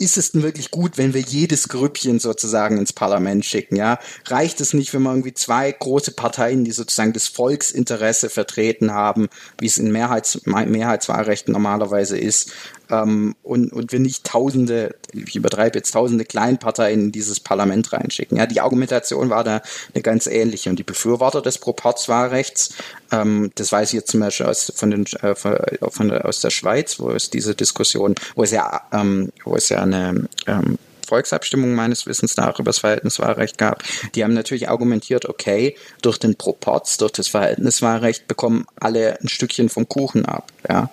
[0.00, 3.76] ist es denn wirklich gut, wenn wir jedes Grüppchen sozusagen ins Parlament schicken?
[3.76, 8.92] Ja, reicht es nicht, wenn wir irgendwie zwei große Parteien, die sozusagen das Volksinteresse vertreten
[8.92, 9.28] haben,
[9.60, 12.50] wie es in Mehrheits Mehrheitswahlrechten normalerweise ist,
[12.90, 18.36] ähm, und, und wir nicht Tausende, ich übertreibe jetzt Tausende Kleinparteien in dieses Parlament reinschicken?
[18.36, 19.62] Ja, die Argumentation war da
[19.94, 22.74] eine ganz ähnliche und die Befürworter des Proporzwahlrechts,
[23.12, 25.56] ähm, das weiß ich jetzt zum Beispiel aus von den äh, von,
[25.90, 29.82] von, aus der Schweiz, wo es diese Diskussion, wo es ja ähm, wo es ja
[29.82, 30.78] eine ähm,
[31.10, 33.82] Volksabstimmung meines Wissens nach über das Verhältniswahlrecht gab,
[34.14, 39.68] die haben natürlich argumentiert, okay, durch den Proporz, durch das Verhältniswahlrecht bekommen alle ein Stückchen
[39.68, 40.52] vom Kuchen ab.
[40.68, 40.88] Ja?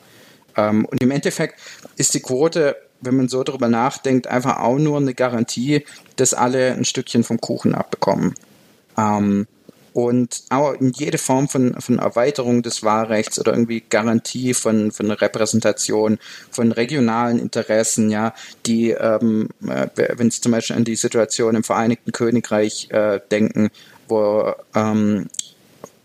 [0.57, 1.59] Ähm, und im Endeffekt
[1.95, 6.73] ist die Quote, wenn man so darüber nachdenkt, einfach auch nur eine Garantie, dass alle
[6.73, 8.33] ein Stückchen vom Kuchen abbekommen.
[8.97, 9.47] Ähm,
[9.93, 15.09] und auch in jede Form von, von Erweiterung des Wahlrechts oder irgendwie Garantie von, von
[15.09, 16.19] Repräsentation,
[16.51, 18.35] von regionalen Interessen, ja,
[18.67, 23.71] die, ähm, äh, wenn Sie zum Beispiel an die Situation im Vereinigten Königreich äh, denken,
[24.07, 25.29] wo ähm,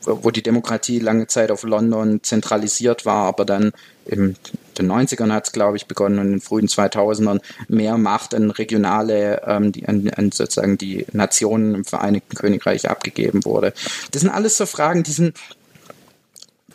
[0.04, 3.72] wo die Demokratie lange Zeit auf London zentralisiert war, aber dann
[4.06, 4.36] in
[4.78, 8.50] den 90ern hat es, glaube ich, begonnen und in den frühen 2000ern mehr Macht an
[8.50, 13.72] regionale, ähm, die, an, an sozusagen die Nationen im Vereinigten Königreich abgegeben wurde.
[14.10, 15.36] Das sind alles so Fragen, die sind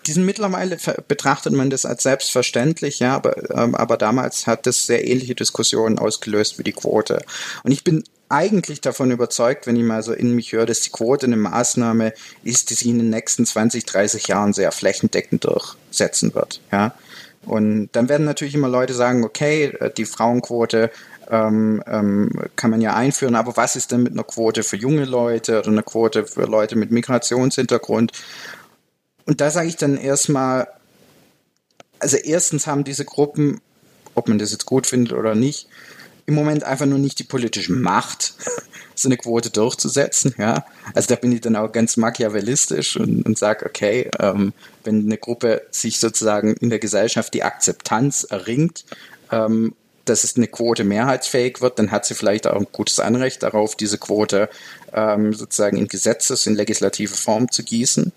[0.07, 0.77] die sind mittlerweile
[1.09, 5.99] betrachtet man das als selbstverständlich, ja, aber, ähm, aber damals hat das sehr ähnliche Diskussionen
[5.99, 7.25] ausgelöst wie die Quote.
[7.63, 10.89] Und ich bin eigentlich davon überzeugt, wenn ich mal so in mich höre, dass die
[10.89, 12.13] Quote eine Maßnahme
[12.43, 16.61] ist, die sich in den nächsten 20, 30 Jahren sehr flächendeckend durchsetzen wird.
[16.71, 16.93] Ja?
[17.47, 20.91] Und dann werden natürlich immer Leute sagen, okay, äh, die Frauenquote
[21.29, 25.05] ähm, ähm, kann man ja einführen, aber was ist denn mit einer Quote für junge
[25.05, 28.11] Leute oder einer Quote für Leute mit Migrationshintergrund?
[29.25, 30.67] Und da sage ich dann erstmal,
[31.99, 33.61] also erstens haben diese Gruppen,
[34.15, 35.67] ob man das jetzt gut findet oder nicht,
[36.25, 38.33] im Moment einfach nur nicht die politische Macht,
[38.95, 40.35] so eine Quote durchzusetzen.
[40.37, 44.53] Ja, also da bin ich dann auch ganz machiavellistisch und, und sage, okay, ähm,
[44.87, 48.85] wenn eine Gruppe sich sozusagen in der Gesellschaft die Akzeptanz erringt,
[49.31, 53.43] ähm, dass es eine Quote mehrheitsfähig wird, dann hat sie vielleicht auch ein gutes Anrecht
[53.43, 54.49] darauf, diese Quote
[54.93, 58.11] ähm, sozusagen in Gesetzes, in legislative Form zu gießen.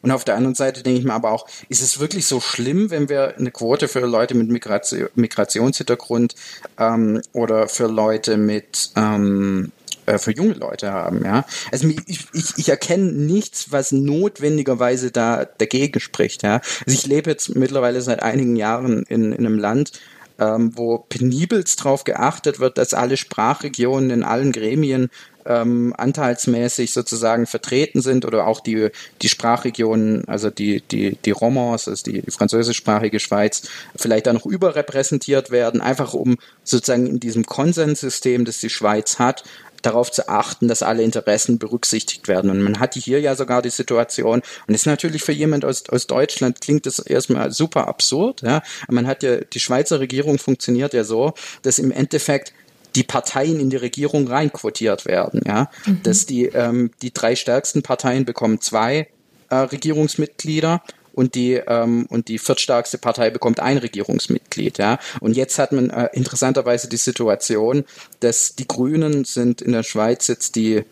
[0.00, 2.90] Und auf der anderen Seite denke ich mir aber auch, ist es wirklich so schlimm,
[2.90, 6.34] wenn wir eine Quote für Leute mit Migration, Migrationshintergrund
[6.78, 9.72] ähm, oder für Leute mit ähm,
[10.06, 11.44] äh, für junge Leute haben, ja.
[11.70, 16.60] Also ich, ich, ich erkenne nichts, was notwendigerweise da dagegen spricht, ja.
[16.86, 19.92] Also ich lebe jetzt mittlerweile seit einigen Jahren in, in einem Land,
[20.38, 25.10] ähm, wo penibelst darauf geachtet wird, dass alle Sprachregionen in allen Gremien
[25.44, 28.88] ähm, anteilsmäßig sozusagen vertreten sind oder auch die,
[29.22, 33.62] die Sprachregionen, also die, die, die Romans, also die, die französischsprachige Schweiz,
[33.96, 39.44] vielleicht da noch überrepräsentiert werden, einfach um sozusagen in diesem Konsenssystem, das die Schweiz hat,
[39.82, 42.50] darauf zu achten, dass alle Interessen berücksichtigt werden.
[42.50, 46.06] Und man hat hier ja sogar die Situation, und ist natürlich für jemand aus, aus
[46.06, 48.62] Deutschland klingt das erstmal super absurd, ja.
[48.88, 52.52] Man hat ja, die Schweizer Regierung funktioniert ja so, dass im Endeffekt
[52.94, 55.70] die Parteien in die Regierung reinquotiert werden, ja.
[55.86, 56.02] Mhm.
[56.02, 59.08] Dass die, ähm, die drei stärksten Parteien bekommen zwei
[59.50, 60.82] äh, Regierungsmitglieder
[61.14, 64.98] und die ähm, und die viertstärkste Partei bekommt ein Regierungsmitglied, ja.
[65.20, 67.84] Und jetzt hat man äh, interessanterweise die Situation,
[68.20, 70.84] dass die Grünen sind in der Schweiz jetzt die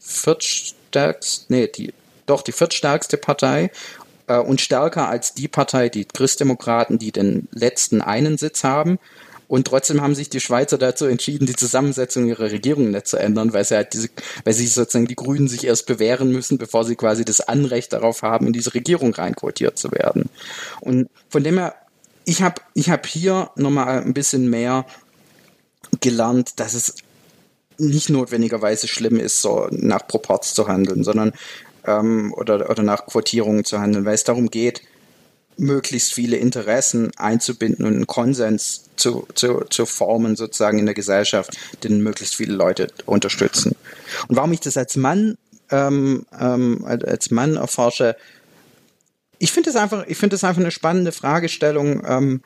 [0.00, 1.92] viertstärkste, nee, die
[2.26, 3.70] doch die viertstärkste Partei
[4.26, 8.98] äh, und stärker als die Partei, die Christdemokraten, die den letzten einen Sitz haben.
[9.48, 13.54] Und trotzdem haben sich die Schweizer dazu entschieden, die Zusammensetzung ihrer Regierung nicht zu ändern,
[13.54, 14.10] weil sie halt diese,
[14.44, 18.22] weil sie sozusagen die Grünen sich erst bewähren müssen, bevor sie quasi das Anrecht darauf
[18.22, 20.28] haben, in diese Regierung reinquotiert zu werden.
[20.80, 21.74] Und von dem her,
[22.26, 24.84] ich habe ich hab hier nochmal ein bisschen mehr
[26.00, 26.94] gelernt, dass es
[27.78, 31.32] nicht notwendigerweise schlimm ist, so nach Proports zu handeln, sondern
[31.86, 34.82] ähm, oder, oder nach Quotierungen zu handeln, weil es darum geht,
[35.58, 41.56] möglichst viele Interessen einzubinden und einen Konsens zu, zu, zu formen, sozusagen in der Gesellschaft,
[41.82, 43.74] den möglichst viele Leute unterstützen.
[44.28, 45.36] Und warum ich das als Mann,
[45.70, 48.16] ähm, ähm, als Mann erforsche,
[49.38, 52.42] ich finde das einfach, ich finde das einfach eine spannende Fragestellung, ähm,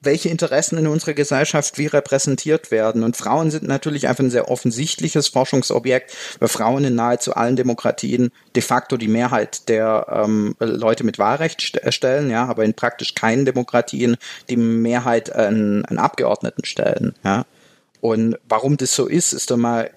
[0.00, 3.02] welche Interessen in unserer Gesellschaft wie repräsentiert werden.
[3.02, 8.30] Und Frauen sind natürlich einfach ein sehr offensichtliches Forschungsobjekt, weil Frauen in nahezu allen Demokratien
[8.54, 12.74] de facto die Mehrheit der ähm, Leute mit Wahlrecht st äh, stellen, ja, aber in
[12.74, 14.16] praktisch keinen Demokratien
[14.48, 17.44] die Mehrheit an, an Abgeordneten stellen, ja.
[18.00, 19.90] Und warum das so ist, ist doch mal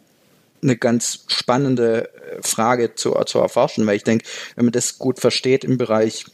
[0.63, 5.19] eine ganz spannende äh, Frage zu, zu erforschen, weil ich denke, wenn man das gut
[5.19, 6.25] versteht im Bereich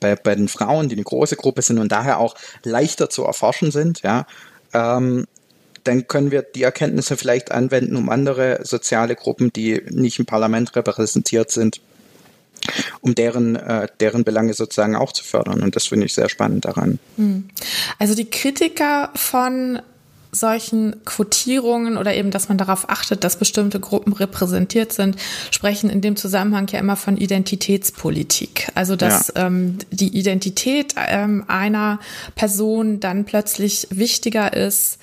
[0.00, 3.70] bei, bei den Frauen, die eine große Gruppe sind und daher auch leichter zu erforschen
[3.70, 4.26] sind, ja,
[4.72, 5.26] ähm,
[5.84, 10.76] dann können wir die Erkenntnisse vielleicht anwenden, um andere soziale Gruppen, die nicht im Parlament
[10.76, 11.80] repräsentiert sind,
[13.00, 15.62] um deren, äh, deren Belange sozusagen auch zu fördern.
[15.62, 16.98] Und das finde ich sehr spannend daran.
[17.16, 17.48] Hm.
[17.98, 19.80] Also die Kritiker von
[20.32, 25.16] solchen Quotierungen oder eben, dass man darauf achtet, dass bestimmte Gruppen repräsentiert sind,
[25.50, 28.70] sprechen in dem Zusammenhang ja immer von Identitätspolitik.
[28.74, 29.46] Also dass ja.
[29.46, 31.98] ähm, die Identität ähm, einer
[32.34, 34.98] Person dann plötzlich wichtiger ist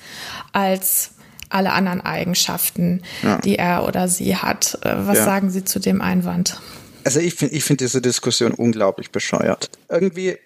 [0.52, 1.10] als
[1.50, 3.38] alle anderen Eigenschaften, ja.
[3.38, 4.78] die er oder sie hat.
[4.82, 5.24] Äh, was ja.
[5.24, 6.60] sagen Sie zu dem Einwand?
[7.08, 9.70] Also ich finde ich finde diese Diskussion unglaublich bescheuert.
[9.88, 10.36] Irgendwie,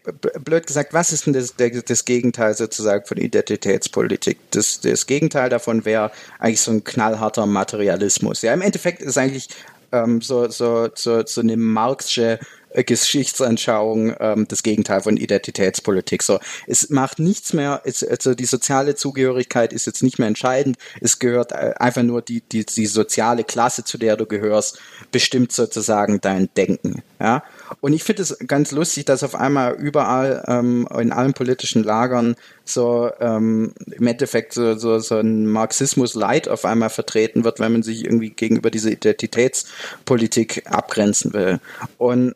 [0.45, 4.39] blöd gesagt, was ist denn das, das Gegenteil sozusagen von Identitätspolitik?
[4.53, 8.43] Das, das Gegenteil davon wäre eigentlich so ein knallharter Materialismus.
[8.43, 9.49] Ja, im Endeffekt ist eigentlich
[9.91, 12.39] ähm, so, so, so, so eine marxische
[12.75, 16.23] Geschichtsanschauung ähm, das Gegenteil von Identitätspolitik.
[16.23, 20.77] So, es macht nichts mehr, es, also die soziale Zugehörigkeit ist jetzt nicht mehr entscheidend.
[21.01, 24.79] Es gehört äh, einfach nur die, die, die soziale Klasse, zu der du gehörst,
[25.11, 27.03] bestimmt sozusagen dein Denken.
[27.21, 27.43] Ja?
[27.81, 32.37] Und ich finde es ganz lustig, dass auf einmal überall ähm, in allen politischen Lagern
[32.65, 37.73] so ähm, im Endeffekt so, so, so ein Marxismus Light auf einmal vertreten wird, wenn
[37.73, 41.61] man sich irgendwie gegenüber dieser Identitätspolitik abgrenzen will.
[41.99, 42.35] Und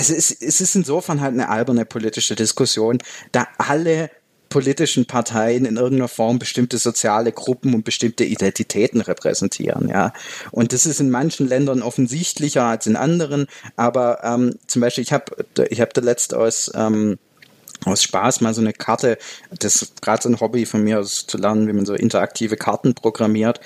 [0.00, 2.98] also es, es ist insofern halt eine alberne politische Diskussion,
[3.32, 4.10] da alle
[4.48, 10.14] politischen Parteien in irgendeiner Form bestimmte soziale Gruppen und bestimmte Identitäten repräsentieren, ja.
[10.52, 15.12] Und das ist in manchen Ländern offensichtlicher als in anderen, aber ähm, zum Beispiel, ich
[15.12, 17.18] habe ich hab da letzt aus ähm,
[17.84, 19.18] aus Spaß mal so eine Karte,
[19.58, 22.56] das ist gerade so ein Hobby von mir, aus zu lernen, wie man so interaktive
[22.56, 23.60] Karten programmiert.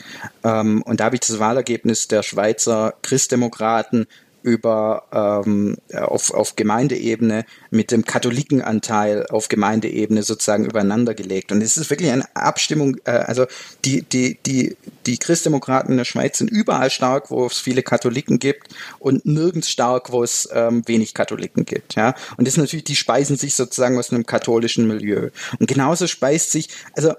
[0.45, 4.07] Ähm, und da habe ich das Wahlergebnis der Schweizer Christdemokraten
[4.45, 11.51] über ähm, auf, auf Gemeindeebene mit dem Katholikenanteil auf Gemeindeebene sozusagen übereinander gelegt.
[11.51, 13.47] Und es ist wirklich eine Abstimmung, äh, also
[13.87, 14.77] die, die, die,
[15.07, 19.71] die Christdemokraten in der Schweiz sind überall stark, wo es viele Katholiken gibt und nirgends
[19.71, 21.95] stark, wo es ähm, wenig Katholiken gibt.
[21.95, 22.15] Ja?
[22.37, 25.31] Und das ist natürlich, die speisen sich sozusagen aus einem katholischen Milieu.
[25.59, 27.15] Und genauso speist sich, also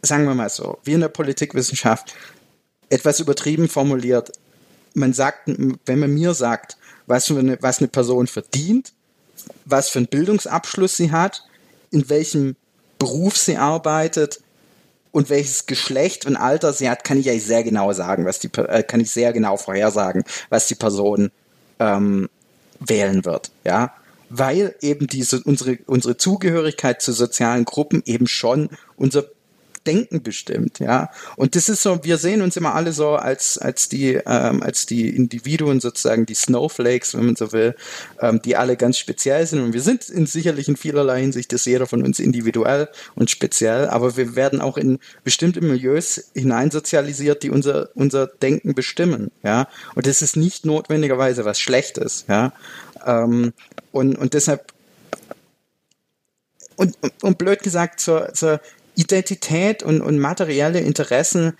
[0.00, 2.14] sagen wir mal so, wir in der Politikwissenschaft,
[2.88, 4.32] etwas übertrieben formuliert,
[4.94, 5.48] man sagt,
[5.86, 8.92] wenn man mir sagt, was, eine, was eine Person verdient,
[9.64, 11.44] was für einen Bildungsabschluss sie hat,
[11.90, 12.56] in welchem
[12.98, 14.40] Beruf sie arbeitet
[15.12, 18.50] und welches Geschlecht und Alter sie hat, kann ich eigentlich sehr genau sagen, was die,
[18.56, 21.30] äh, kann ich sehr genau vorhersagen, was die Person
[21.78, 22.28] ähm,
[22.80, 23.92] wählen wird, ja,
[24.28, 29.24] weil eben diese unsere unsere Zugehörigkeit zu sozialen Gruppen eben schon unser
[29.88, 31.10] Denken bestimmt, ja.
[31.36, 34.84] Und das ist so, wir sehen uns immer alle so als, als die, ähm, als
[34.84, 37.74] die Individuen sozusagen, die Snowflakes, wenn man so will,
[38.20, 39.60] ähm, die alle ganz speziell sind.
[39.60, 43.88] Und wir sind in sicherlich in vielerlei Hinsicht, ist jeder von uns individuell und speziell,
[43.88, 49.68] aber wir werden auch in bestimmte Milieus hineinsozialisiert, die unser, unser Denken bestimmen, ja.
[49.94, 52.52] Und das ist nicht notwendigerweise was Schlechtes, ja.
[53.06, 53.54] Ähm,
[53.90, 54.70] und, und deshalb
[56.76, 58.60] und, und, und blöd gesagt, zur, zur
[58.98, 61.56] Identität und, und materielle Interessen,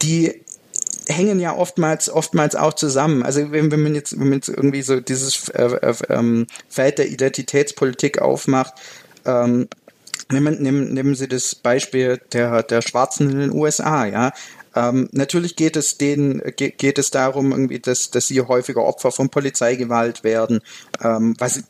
[0.00, 0.42] die
[1.06, 3.22] hängen ja oftmals oftmals auch zusammen.
[3.22, 6.96] Also wenn, wenn man jetzt wenn man jetzt irgendwie so dieses äh, äh, ähm, Feld
[6.96, 8.72] der Identitätspolitik aufmacht,
[9.26, 9.68] ähm,
[10.32, 14.32] nehmen, nehmen, nehmen Sie das Beispiel der der Schwarzen in den USA, ja.
[14.74, 19.12] Ähm, natürlich geht es denen geht, geht es darum irgendwie, dass dass sie häufiger Opfer
[19.12, 20.60] von Polizeigewalt werden,
[21.02, 21.64] ähm, was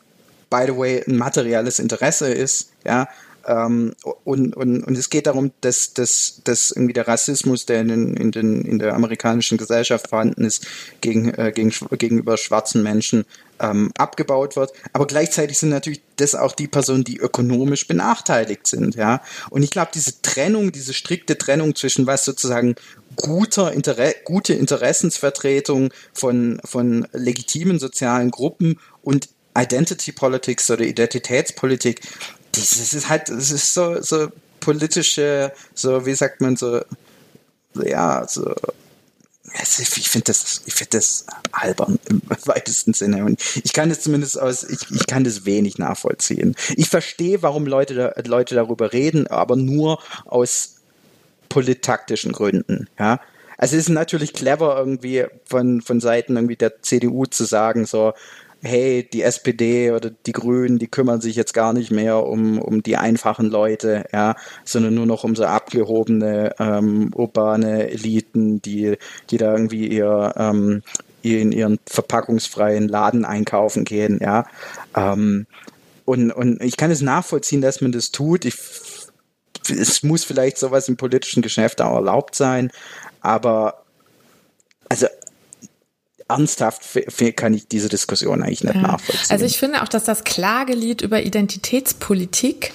[0.51, 3.07] by the way, ein materielles Interesse ist, ja.
[3.47, 7.87] Ähm, und, und, und es geht darum, dass, dass, dass irgendwie der Rassismus, der in,
[7.87, 10.67] den, in, den, in der amerikanischen Gesellschaft vorhanden ist,
[11.01, 13.25] gegen, äh, gegen, gegenüber schwarzen Menschen
[13.59, 14.73] ähm, abgebaut wird.
[14.93, 18.95] Aber gleichzeitig sind natürlich das auch die Personen, die ökonomisch benachteiligt sind.
[18.95, 19.21] Ja?
[19.49, 22.75] Und ich glaube, diese Trennung, diese strikte Trennung zwischen was sozusagen
[23.15, 32.01] guter Inter gute Interessensvertretung von, von legitimen sozialen Gruppen und Identity Politics oder Identitätspolitik,
[32.53, 34.27] das ist halt, das ist so, so
[34.59, 36.81] politische, so, wie sagt man, so,
[37.75, 38.53] ja, so,
[39.53, 43.25] ich finde das, ich finde das albern im weitesten Sinne.
[43.25, 46.55] Und ich kann das zumindest aus, ich, ich kann das wenig nachvollziehen.
[46.75, 50.75] Ich verstehe, warum Leute, Leute darüber reden, aber nur aus
[51.49, 53.19] polittaktischen Gründen, ja.
[53.57, 58.13] Also es ist natürlich clever irgendwie von, von Seiten irgendwie der CDU zu sagen, so,
[58.61, 62.83] hey, die SPD oder die Grünen, die kümmern sich jetzt gar nicht mehr um, um
[62.83, 68.97] die einfachen Leute, ja, sondern nur noch um so abgehobene ähm, urbane Eliten, die,
[69.29, 70.83] die da irgendwie ihr ähm,
[71.23, 74.45] in ihren verpackungsfreien Laden einkaufen gehen, ja.
[74.95, 75.47] Ähm,
[76.05, 78.45] und, und ich kann es nachvollziehen, dass man das tut.
[78.45, 78.55] Ich,
[79.69, 82.71] es muss vielleicht sowas im politischen Geschäft auch erlaubt sein,
[83.21, 83.83] aber
[84.89, 85.07] also
[86.31, 86.83] ernsthaft
[87.35, 88.81] kann ich diese Diskussion eigentlich nicht ja.
[88.81, 89.31] nachvollziehen.
[89.31, 92.73] Also ich finde auch, dass das Klagelied über Identitätspolitik,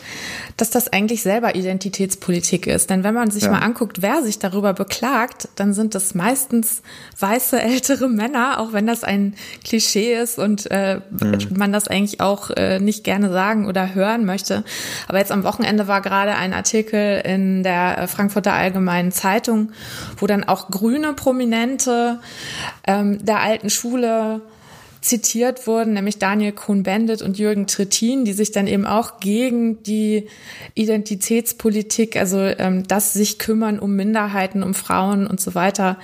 [0.56, 2.88] dass das eigentlich selber Identitätspolitik ist.
[2.88, 3.50] Denn wenn man sich ja.
[3.50, 6.82] mal anguckt, wer sich darüber beklagt, dann sind das meistens
[7.18, 11.48] weiße ältere Männer, auch wenn das ein Klischee ist und äh, mhm.
[11.56, 14.64] man das eigentlich auch äh, nicht gerne sagen oder hören möchte.
[15.08, 19.72] Aber jetzt am Wochenende war gerade ein Artikel in der Frankfurter Allgemeinen Zeitung,
[20.16, 22.20] wo dann auch grüne Prominente
[22.86, 24.42] ähm, der alten Schule
[25.06, 30.26] zitiert wurden, nämlich Daniel Cohn-Bendit und Jürgen Trittin, die sich dann eben auch gegen die
[30.74, 35.96] Identitätspolitik, also ähm, das sich kümmern um Minderheiten, um Frauen und so weiter,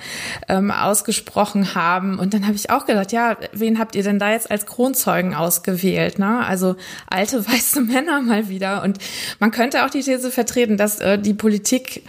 [0.47, 2.17] ähm, ausgesprochen haben.
[2.17, 5.33] Und dann habe ich auch gedacht, ja, wen habt ihr denn da jetzt als Kronzeugen
[5.33, 6.17] ausgewählt?
[6.17, 6.45] Ne?
[6.45, 6.75] Also
[7.09, 8.83] alte weiße Männer mal wieder.
[8.83, 8.99] Und
[9.39, 12.03] man könnte auch die These vertreten, dass äh, die Politik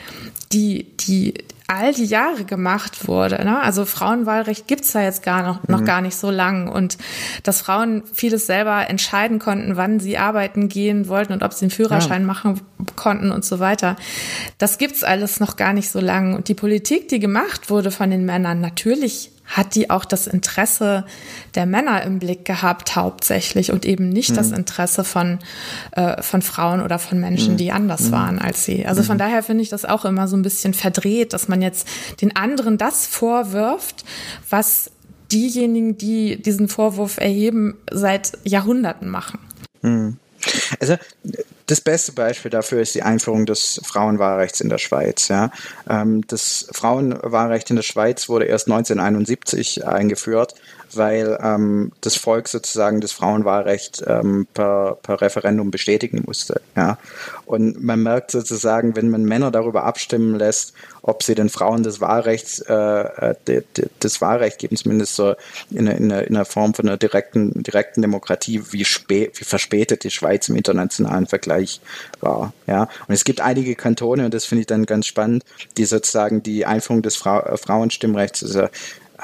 [0.53, 1.35] die, die
[1.67, 3.43] all die Jahre gemacht wurde.
[3.45, 3.61] Ne?
[3.61, 5.85] Also Frauenwahlrecht gibt's da jetzt gar noch, noch mhm.
[5.87, 6.69] gar nicht so lang.
[6.69, 6.99] Und
[7.43, 11.71] dass Frauen vieles selber entscheiden konnten, wann sie arbeiten gehen wollten und ob sie einen
[11.71, 12.27] Führerschein ja.
[12.27, 12.61] machen
[12.97, 13.97] konnten und so weiter.
[14.59, 16.35] Das gibt's alles noch gar nicht so lang.
[16.35, 21.05] Und die Politik, die gemacht wurde von den Männern, natürlich hat die auch das Interesse
[21.55, 24.37] der Männer im Blick gehabt hauptsächlich und eben nicht mhm.
[24.37, 25.39] das Interesse von,
[25.93, 27.59] äh, von Frauen oder von Menschen, mhm.
[27.59, 28.13] die anders mhm.
[28.13, 28.87] waren als sie.
[28.87, 29.21] Also von mhm.
[29.21, 31.87] daher finde ich das auch immer so ein bisschen verdreht, dass man jetzt
[32.21, 34.05] den anderen das vorwirft,
[34.49, 34.91] was
[35.31, 39.41] diejenigen, die diesen Vorwurf erheben, seit Jahrhunderten machen.
[39.83, 40.17] Mhm.
[40.81, 40.97] Also
[41.67, 45.29] Das beste Beispiel dafür ist die Einführung des Frauenwahlrechts in der Schweiz.
[45.29, 45.51] Ja.
[45.89, 50.55] Ähm, das Frauenwahlrecht in der Schweiz wurde erst 1971 eingeführt
[50.97, 56.61] weil ähm, das Volk sozusagen das Frauenwahlrecht ähm, per, per Referendum bestätigen musste.
[56.77, 56.99] Ja.
[57.47, 60.73] Und man merkt sozusagen, wenn man Männer darüber abstimmen lässt,
[61.03, 65.35] ob sie den Frauen das Wahlrecht, äh, äh de, de, das Wahlrecht geben, zumindest so
[65.71, 70.11] in, in, in einer Form von einer direkten, direkten Demokratie, wie, spä wie verspätet die
[70.11, 71.81] Schweiz im internationalen Vergleich
[72.21, 72.55] war.
[72.67, 72.89] Ja.
[73.07, 75.45] Und es gibt einige Kantone, und das finde ich dann ganz spannend,
[75.77, 78.69] die sozusagen die Einführung des Fra Frauenstimmrechts, also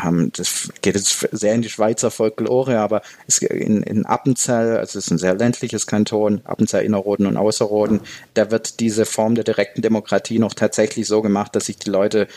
[0.02, 3.02] ähm, das geht jetzt sehr in die Schweizer Folklore, aber
[3.40, 8.00] in, in Appenzell, also es ist ein sehr ländliches Kanton, Appenzell Innerrhoden und Außerrhoden,
[8.34, 12.28] da wird diese Form der direkten Demokratie noch tatsächlich so gemacht, dass sich die Leute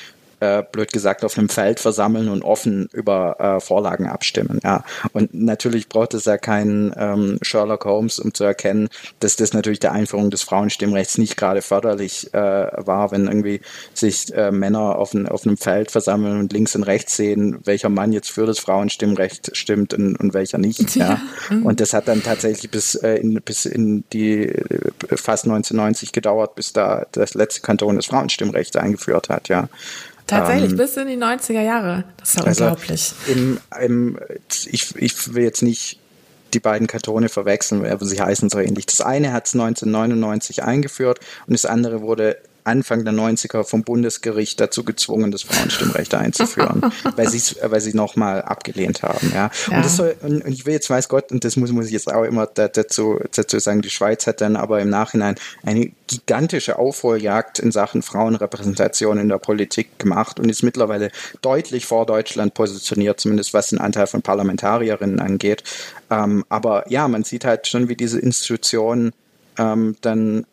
[0.43, 4.59] äh, blöd gesagt, auf einem Feld versammeln und offen über äh, Vorlagen abstimmen.
[4.63, 4.83] Ja.
[5.13, 8.89] Und natürlich braucht es ja keinen ähm, Sherlock Holmes, um zu erkennen,
[9.19, 13.61] dass das natürlich der Einführung des Frauenstimmrechts nicht gerade förderlich äh, war, wenn irgendwie
[13.93, 17.89] sich äh, Männer auf, ein, auf einem Feld versammeln und links und rechts sehen, welcher
[17.89, 20.73] Mann jetzt für das Frauenstimmrecht stimmt und, und welcher nicht.
[20.93, 21.19] Ja.
[21.49, 21.57] ja.
[21.63, 26.55] Und das hat dann tatsächlich bis, äh, in, bis in die äh, fast 1990 gedauert,
[26.55, 29.49] bis da das letzte Kanton das Frauenstimmrecht eingeführt hat.
[29.49, 29.69] Ja.
[30.27, 32.05] Tatsächlich, ähm, bis in die 90er Jahre.
[32.17, 33.13] Das ist ja also unglaublich.
[33.27, 34.19] Im, im,
[34.71, 35.99] ich, ich will jetzt nicht
[36.53, 38.85] die beiden Kantone verwechseln, aber sie heißen so ähnlich.
[38.85, 44.59] Das eine hat es 1999 eingeführt und das andere wurde Anfang der 90er vom Bundesgericht
[44.59, 49.31] dazu gezwungen, das Frauenstimmrecht einzuführen, weil sie weil sie nochmal abgelehnt haben.
[49.33, 49.49] Ja.
[49.69, 49.77] ja.
[49.77, 52.11] Und, das soll, und, ich will jetzt weiß Gott, und das muss, muss ich jetzt
[52.11, 57.59] auch immer dazu, dazu sagen, die Schweiz hat dann aber im Nachhinein eine gigantische Aufholjagd
[57.59, 61.11] in Sachen Frauenrepräsentation in der Politik gemacht und ist mittlerweile
[61.41, 65.63] deutlich vor Deutschland positioniert, zumindest was den Anteil von Parlamentarierinnen angeht.
[66.09, 69.13] Ähm, aber ja, man sieht halt schon, wie diese Institutionen
[69.57, 70.45] ähm, dann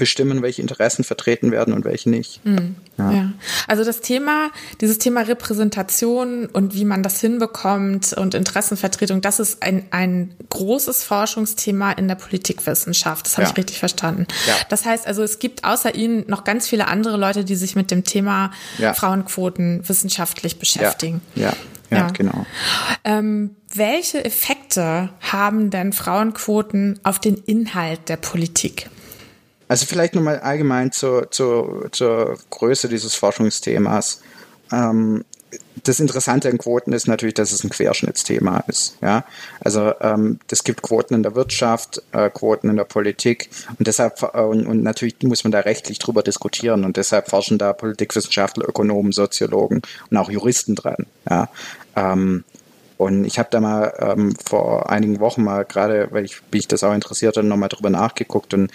[0.00, 2.44] bestimmen, welche Interessen vertreten werden und welche nicht.
[2.44, 2.74] Mhm.
[2.98, 3.10] Ja.
[3.12, 3.32] ja.
[3.68, 9.62] Also das Thema, dieses Thema Repräsentation und wie man das hinbekommt und Interessenvertretung, das ist
[9.62, 13.26] ein, ein großes Forschungsthema in der Politikwissenschaft.
[13.26, 13.50] Das habe ja.
[13.50, 14.26] ich richtig verstanden.
[14.48, 14.54] Ja.
[14.70, 17.90] Das heißt also, es gibt außer Ihnen noch ganz viele andere Leute, die sich mit
[17.90, 18.50] dem Thema
[18.94, 21.20] Frauenquoten wissenschaftlich beschäftigen.
[21.34, 21.52] Ja.
[21.90, 22.46] Ja, genau.
[23.02, 28.88] Ähm, welche Effekte haben denn Frauenquoten auf den Inhalt der Politik?
[29.70, 34.20] Also vielleicht nochmal allgemein zur, zur, zur Größe dieses Forschungsthemas.
[34.72, 35.24] Ähm,
[35.84, 38.96] das Interessante an Quoten ist natürlich, dass es ein Querschnittsthema ist.
[39.00, 39.24] Ja,
[39.60, 43.48] also ähm, es gibt Quoten in der Wirtschaft, äh, Quoten in der Politik
[43.78, 47.56] und deshalb äh, und, und, natürlich muss man da rechtlich drüber diskutieren und deshalb forschen
[47.56, 51.06] da Politikwissenschaftler, Ökonomen, Soziologen und auch Juristen dran.
[51.30, 51.48] Ja,
[51.94, 52.42] ähm,
[52.96, 56.84] und ich habe da mal ähm, vor einigen Wochen mal gerade, weil ich mich das
[56.84, 58.70] auch interessiert habe, nochmal drüber nachgeguckt und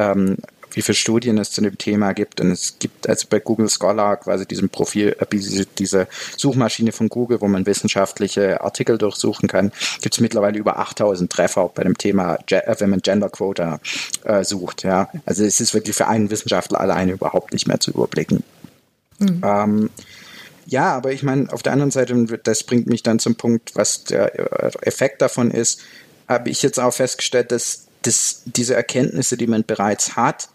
[0.00, 0.36] ähm,
[0.72, 2.40] wie viele Studien es zu dem Thema gibt.
[2.40, 5.26] Und es gibt also bei Google Scholar quasi diesem Profil, äh,
[5.78, 11.30] diese Suchmaschine von Google, wo man wissenschaftliche Artikel durchsuchen kann, gibt es mittlerweile über 8000
[11.30, 13.80] Treffer bei dem Thema, äh, wenn man Gender Quota
[14.24, 14.84] äh, sucht.
[14.84, 18.42] Ja, also es ist wirklich für einen Wissenschaftler alleine überhaupt nicht mehr zu überblicken.
[19.18, 19.42] Mhm.
[19.44, 19.90] Ähm,
[20.66, 24.04] ja, aber ich meine, auf der anderen Seite, das bringt mich dann zum Punkt, was
[24.04, 25.80] der äh, Effekt davon ist,
[26.28, 30.48] habe ich jetzt auch festgestellt, dass das, diese Erkenntnisse, die man bereits hat,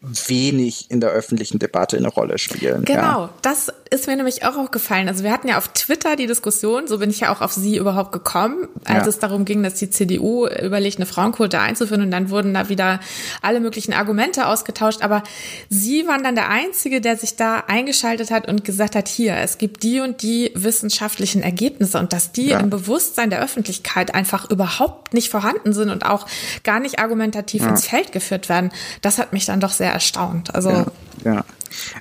[0.00, 2.84] wenig in der öffentlichen Debatte eine Rolle spielen.
[2.84, 3.34] Genau, ja.
[3.42, 5.08] das ist mir nämlich auch aufgefallen.
[5.08, 7.76] Also wir hatten ja auf Twitter die Diskussion, so bin ich ja auch auf Sie
[7.76, 9.08] überhaupt gekommen, als ja.
[9.08, 13.00] es darum ging, dass die CDU überlegt, eine Frauenquote einzuführen und dann wurden da wieder
[13.42, 15.02] alle möglichen Argumente ausgetauscht.
[15.02, 15.22] Aber
[15.68, 19.58] Sie waren dann der Einzige, der sich da eingeschaltet hat und gesagt hat, hier, es
[19.58, 22.60] gibt die und die wissenschaftlichen Ergebnisse und dass die ja.
[22.60, 26.26] im Bewusstsein der Öffentlichkeit einfach überhaupt nicht vorhanden sind und auch
[26.64, 28.70] gar nicht argumentativ ins Feld geführt werden.
[29.02, 30.54] Das hat mich dann doch sehr erstaunt.
[30.54, 30.86] Also ja,
[31.24, 31.44] ja.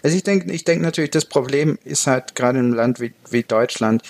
[0.04, 3.14] Also ich denke, ich denke natürlich, das Problem ist halt gerade in einem Land wie,
[3.30, 4.04] wie Deutschland,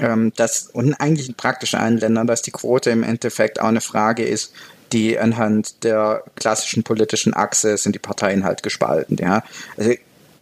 [0.00, 3.80] ähm, dass und eigentlich in praktisch allen Ländern, dass die Quote im Endeffekt auch eine
[3.80, 4.52] Frage ist,
[4.92, 9.16] die anhand der klassischen politischen Achse sind die Parteien halt gespalten.
[9.18, 9.42] Ja,
[9.76, 9.92] also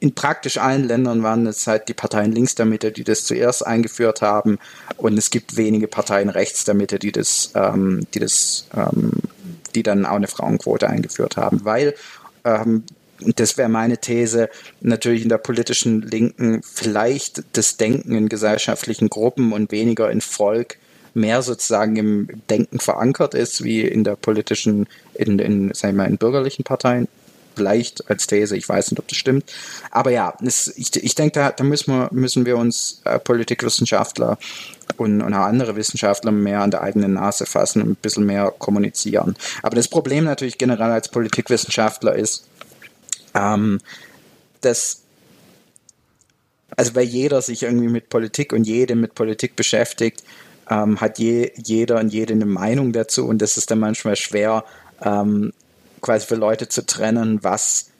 [0.00, 3.66] in praktisch allen Ländern waren es halt die Parteien links der Mitte, die das zuerst
[3.66, 4.58] eingeführt haben,
[4.96, 9.12] und es gibt wenige Parteien rechts der Mitte, die das, ähm, die das, ähm,
[9.74, 11.94] die dann auch eine Frauenquote eingeführt haben, weil
[12.44, 12.84] ähm,
[13.36, 14.48] das wäre meine These,
[14.80, 20.78] natürlich in der politischen Linken vielleicht das Denken in gesellschaftlichen Gruppen und weniger in Volk
[21.14, 26.08] mehr sozusagen im Denken verankert ist, wie in der politischen, in, in sagen wir mal,
[26.08, 27.08] in bürgerlichen Parteien.
[27.56, 29.52] vielleicht als These, ich weiß nicht, ob das stimmt.
[29.90, 34.38] Aber ja, das, ich, ich denke, da, da müssen, wir, müssen wir uns äh, Politikwissenschaftler
[34.96, 38.52] und, und auch andere Wissenschaftler mehr an der eigenen Nase fassen und ein bisschen mehr
[38.58, 39.36] kommunizieren.
[39.62, 42.44] Aber das Problem natürlich generell als Politikwissenschaftler ist,
[43.40, 43.80] ähm,
[44.60, 45.02] dass
[46.76, 50.22] also weil jeder sich irgendwie mit Politik und jede mit Politik beschäftigt,
[50.70, 54.64] ähm, hat je, jeder und jede eine Meinung dazu und das ist dann manchmal schwer,
[55.02, 55.52] ähm,
[56.00, 57.90] quasi für Leute zu trennen, was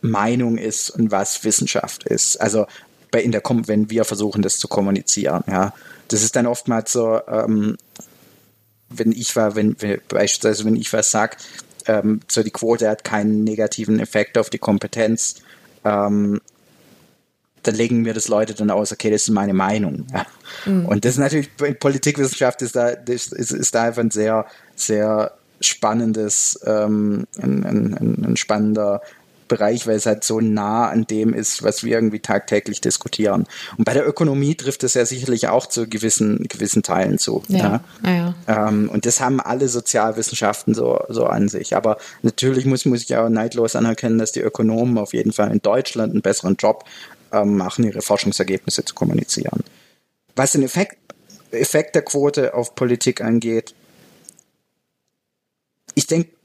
[0.00, 2.40] Meinung ist und was Wissenschaft ist.
[2.40, 2.66] Also
[3.10, 5.72] bei in der wenn wir versuchen, das zu kommunizieren, ja.
[6.08, 7.76] Das ist dann oftmals so, ähm,
[8.88, 11.36] wenn ich war, wenn, wenn beispielsweise wenn ich was sage,
[11.86, 15.36] ähm, so die Quote hat keinen negativen Effekt auf die Kompetenz,
[15.84, 16.40] ähm,
[17.62, 20.06] dann legen mir das Leute dann aus, okay, das ist meine Meinung.
[20.12, 20.26] Ja.
[20.66, 20.86] Mhm.
[20.86, 25.32] Und das ist natürlich, in Politikwissenschaft ist da, ist, ist da einfach ein sehr, sehr
[25.60, 29.00] spannendes, ähm, ein, ein, ein spannender
[29.48, 33.46] Bereich, weil es halt so nah an dem ist, was wir irgendwie tagtäglich diskutieren.
[33.76, 37.42] Und bei der Ökonomie trifft es ja sicherlich auch zu gewissen, gewissen Teilen zu.
[37.48, 37.80] Ja.
[38.04, 38.34] ja.
[38.46, 38.68] ja.
[38.68, 41.76] Ähm, und das haben alle Sozialwissenschaften so, so an sich.
[41.76, 45.60] Aber natürlich muss, muss ich auch neidlos anerkennen, dass die Ökonomen auf jeden Fall in
[45.60, 46.84] Deutschland einen besseren Job
[47.32, 49.64] ähm, machen, ihre Forschungsergebnisse zu kommunizieren.
[50.34, 50.96] Was den Effekt,
[51.50, 53.74] Effekt der Quote auf Politik angeht,
[55.94, 56.35] ich denke,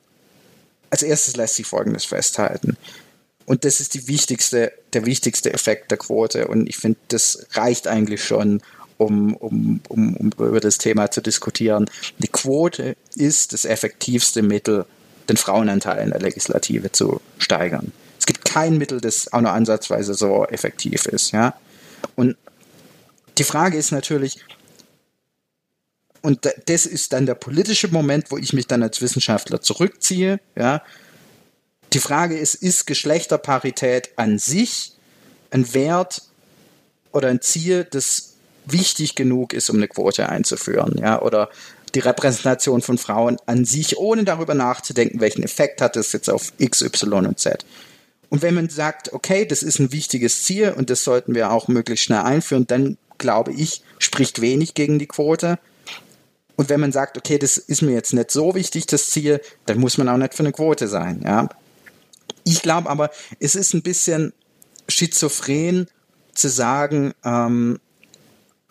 [0.92, 2.78] als erstes lässt sich Folgendes festhalten.
[3.46, 6.48] Und das ist die wichtigste, der wichtigste Effekt der Quote.
[6.48, 8.62] Und ich finde, das reicht eigentlich schon,
[8.98, 11.90] um, um, um, um über das Thema zu diskutieren.
[12.20, 14.86] Die Quote ist das effektivste Mittel,
[15.28, 17.92] den Frauenanteil in der Legislative zu steigern.
[18.20, 21.32] Es gibt kein Mittel, das auch nur ansatzweise so effektiv ist.
[21.32, 21.56] Ja?
[22.16, 22.38] Und
[23.38, 24.38] die Frage ist natürlich,
[26.22, 30.40] und das ist dann der politische Moment, wo ich mich dann als Wissenschaftler zurückziehe.
[30.56, 30.84] Ja.
[31.94, 34.94] Die Frage ist, ist Geschlechterparität an sich
[35.50, 36.24] ein Wert
[37.12, 38.34] oder ein Ziel, das
[38.66, 41.50] wichtig genug ist, um eine Quote einzuführen, ja, oder
[41.96, 46.54] die Repräsentation von Frauen an sich, ohne darüber nachzudenken, welchen Effekt hat das jetzt auf
[46.58, 47.66] X, Y und Z.
[48.30, 51.68] Und wenn man sagt, okay, das ist ein wichtiges Ziel und das sollten wir auch
[51.68, 55.60] möglichst schnell einführen, dann glaube ich, spricht wenig gegen die Quote.
[56.62, 59.80] Und wenn man sagt, okay, das ist mir jetzt nicht so wichtig, das Ziel, dann
[59.80, 61.24] muss man auch nicht für eine Quote sein.
[61.26, 61.50] Ja?
[62.44, 63.10] Ich glaube aber,
[63.40, 64.32] es ist ein bisschen
[64.88, 65.88] schizophren
[66.36, 67.80] zu sagen, ähm,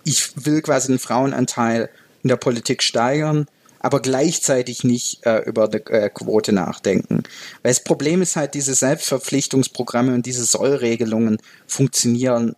[0.04, 1.90] ich will quasi den Frauenanteil
[2.22, 3.48] in der Politik steigern,
[3.80, 7.24] aber gleichzeitig nicht äh, über die äh, Quote nachdenken.
[7.64, 12.54] Weil das Problem ist halt, diese Selbstverpflichtungsprogramme und diese Sollregelungen funktionieren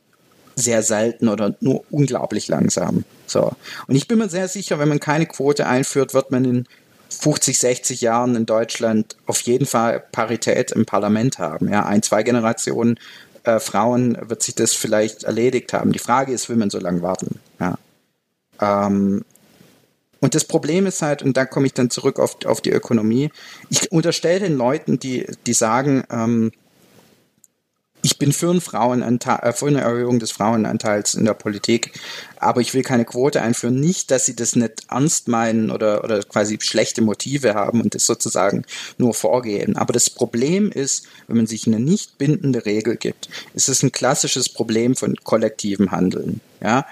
[0.56, 3.04] sehr selten oder nur unglaublich langsam.
[3.26, 3.52] So.
[3.86, 6.64] Und ich bin mir sehr sicher, wenn man keine Quote einführt, wird man in
[7.08, 11.68] 50, 60 Jahren in Deutschland auf jeden Fall Parität im Parlament haben.
[11.68, 12.98] Ja, ein, zwei Generationen
[13.44, 15.92] äh, Frauen wird sich das vielleicht erledigt haben.
[15.92, 17.40] Die Frage ist, will man so lange warten?
[17.60, 17.78] Ja.
[18.60, 19.24] Ähm,
[20.20, 23.30] und das Problem ist halt, und da komme ich dann zurück auf, auf die Ökonomie,
[23.70, 26.52] ich unterstelle den Leuten, die, die sagen, ähm,
[28.02, 31.92] ich bin für, einen Frauenanteil, äh, für eine Erhöhung des Frauenanteils in der Politik,
[32.38, 33.78] aber ich will keine Quote einführen.
[33.78, 38.04] Nicht, dass sie das nicht ernst meinen oder, oder quasi schlechte Motive haben und das
[38.06, 38.64] sozusagen
[38.98, 39.76] nur vorgehen.
[39.76, 43.92] Aber das Problem ist, wenn man sich eine nicht bindende Regel gibt, ist es ein
[43.92, 46.40] klassisches Problem von kollektivem Handeln.
[46.60, 46.84] Ja?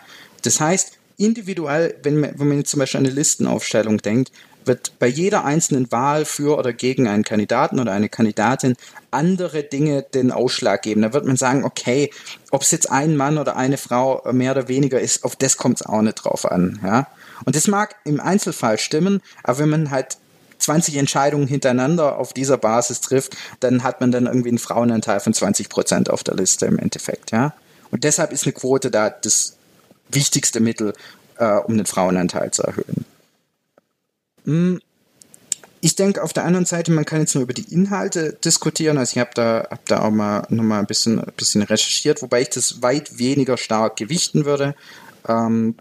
[0.42, 4.32] Das heißt, individuell, wenn man, wenn man jetzt zum Beispiel an eine Listenaufstellung denkt,
[4.70, 8.76] wird bei jeder einzelnen Wahl für oder gegen einen Kandidaten oder eine Kandidatin
[9.10, 11.02] andere Dinge den Ausschlag geben.
[11.02, 12.12] Da wird man sagen, okay,
[12.52, 15.80] ob es jetzt ein Mann oder eine Frau mehr oder weniger ist, auf das kommt
[15.80, 16.78] es auch nicht drauf an.
[16.84, 17.08] Ja?
[17.44, 20.18] Und das mag im Einzelfall stimmen, aber wenn man halt
[20.58, 25.34] 20 Entscheidungen hintereinander auf dieser Basis trifft, dann hat man dann irgendwie einen Frauenanteil von
[25.34, 27.32] 20 Prozent auf der Liste im Endeffekt.
[27.32, 27.54] Ja?
[27.90, 29.56] Und deshalb ist eine Quote da das
[30.10, 30.92] wichtigste Mittel,
[31.38, 33.04] äh, um den Frauenanteil zu erhöhen.
[34.50, 34.80] Hm,
[35.80, 38.98] ich denke auf der anderen Seite, man kann jetzt nur über die Inhalte diskutieren.
[38.98, 42.42] Also ich habe da, hab da auch mal nochmal ein bisschen, ein bisschen recherchiert, wobei
[42.42, 44.74] ich das weit weniger stark gewichten würde.
[45.26, 45.76] Ähm,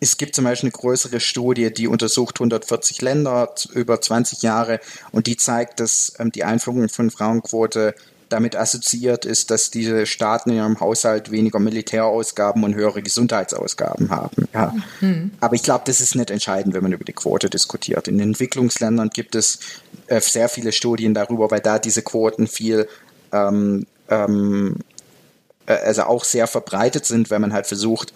[0.00, 4.80] es gibt zum Beispiel eine größere Studie, die untersucht 140 Länder über 20 Jahre
[5.10, 7.94] und die zeigt, dass ähm, die Einführung von Frauenquote
[8.28, 14.48] damit assoziiert ist, dass diese Staaten in ihrem Haushalt weniger Militärausgaben und höhere Gesundheitsausgaben haben.
[14.52, 14.74] Ja.
[15.00, 15.32] Mhm.
[15.40, 18.08] Aber ich glaube, das ist nicht entscheidend, wenn man über die Quote diskutiert.
[18.08, 19.60] In Entwicklungsländern gibt es
[20.06, 22.88] äh, sehr viele Studien darüber, weil da diese Quoten viel
[23.32, 24.76] ähm, ähm,
[25.66, 28.12] äh, also auch sehr verbreitet sind, wenn man halt versucht,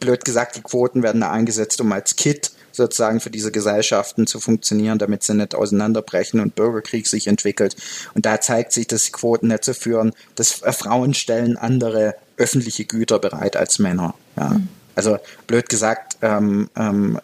[0.00, 4.40] blöd gesagt, die Quoten werden da eingesetzt, um als Kit sozusagen für diese Gesellschaften zu
[4.40, 7.76] funktionieren, damit sie nicht auseinanderbrechen und Bürgerkrieg sich entwickelt.
[8.14, 13.18] Und da zeigt sich, dass Quoten nicht zu führen, dass Frauen stellen andere öffentliche Güter
[13.18, 14.14] bereit als Männer.
[14.36, 14.50] Ja.
[14.50, 14.68] Mhm.
[14.94, 17.18] Also blöd gesagt, ähm, ähm,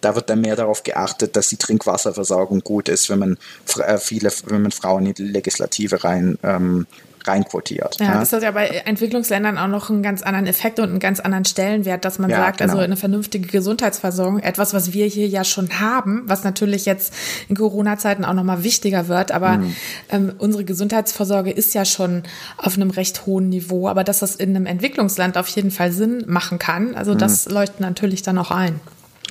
[0.00, 3.38] da wird dann mehr darauf geachtet, dass die Trinkwasserversorgung gut ist, wenn man
[3.78, 6.86] äh, viele, wenn man Frauen in die Legislative rein ähm,
[7.26, 7.98] reinquotiert.
[8.00, 10.98] Ja, ja, das hat ja bei Entwicklungsländern auch noch einen ganz anderen Effekt und einen
[10.98, 12.80] ganz anderen Stellenwert, dass man ja, sagt, also genau.
[12.80, 17.14] also eine vernünftige Gesundheitsversorgung, etwas, was wir hier ja schon haben, was natürlich jetzt
[17.48, 19.76] in Corona-Zeiten auch nochmal wichtiger wird, aber mhm.
[20.10, 22.22] ähm, unsere Gesundheitsvorsorge ist ja schon
[22.56, 26.24] auf einem recht hohen Niveau, aber dass das in einem Entwicklungsland auf jeden Fall Sinn
[26.26, 27.54] machen kann, also das mhm.
[27.54, 28.80] leuchtet natürlich dann auch ein.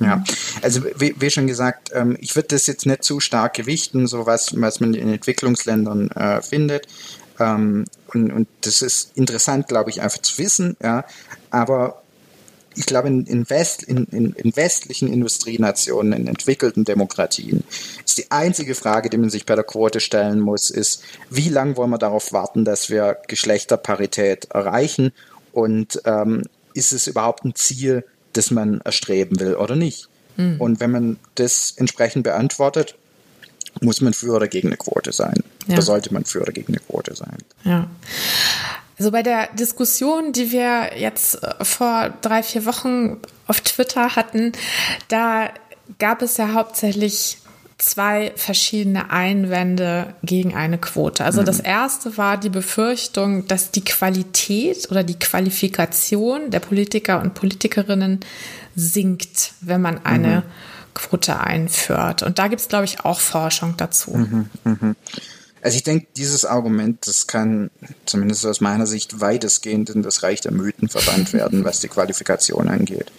[0.01, 0.23] Ja,
[0.61, 4.25] also wie, wie schon gesagt, ähm, ich würde das jetzt nicht zu stark gewichten, so
[4.25, 6.87] was, was man in Entwicklungsländern äh, findet.
[7.41, 10.77] Ähm, und, und das ist interessant, glaube ich, einfach zu wissen.
[10.81, 11.05] Ja,
[11.49, 12.01] aber
[12.75, 17.63] ich glaube, in, in, West, in, in, westlichen Industrienationen, in entwickelten Demokratien,
[18.05, 21.75] ist die einzige Frage, die man sich bei der Quote stellen muss, ist, wie lange
[21.75, 25.11] wollen wir darauf warten, dass wir Geschlechterparität erreichen?
[25.51, 30.07] Und ähm, ist es überhaupt ein Ziel, das man erstreben will oder nicht.
[30.37, 30.61] Mhm.
[30.61, 32.95] Und wenn man das entsprechend beantwortet,
[33.80, 35.43] muss man für oder gegen eine Quote sein.
[35.67, 35.76] Ja.
[35.76, 37.38] Oder sollte man für oder gegen eine Quote sein.
[37.63, 37.88] Ja.
[38.97, 43.17] Also bei der Diskussion, die wir jetzt äh, vor drei, vier Wochen
[43.47, 44.51] auf Twitter hatten,
[45.07, 45.49] da
[45.97, 47.38] gab es ja hauptsächlich
[47.82, 51.26] zwei verschiedene Einwände gegen eine Quote.
[51.26, 51.45] Also mhm.
[51.45, 58.19] das erste war die Befürchtung, dass die Qualität oder die Qualifikation der Politiker und Politikerinnen
[58.76, 60.43] sinkt, wenn man eine mhm.
[60.93, 62.23] Quote einführt.
[62.23, 64.11] Und da gibt es, glaube ich, auch Forschung dazu.
[64.11, 64.95] Mhm, mhm.
[65.61, 67.69] Also ich denke, dieses Argument, das kann
[68.05, 72.67] zumindest aus meiner Sicht weitestgehend in das Reich der Mythen verbannt werden, was die Qualifikation
[72.67, 73.11] angeht.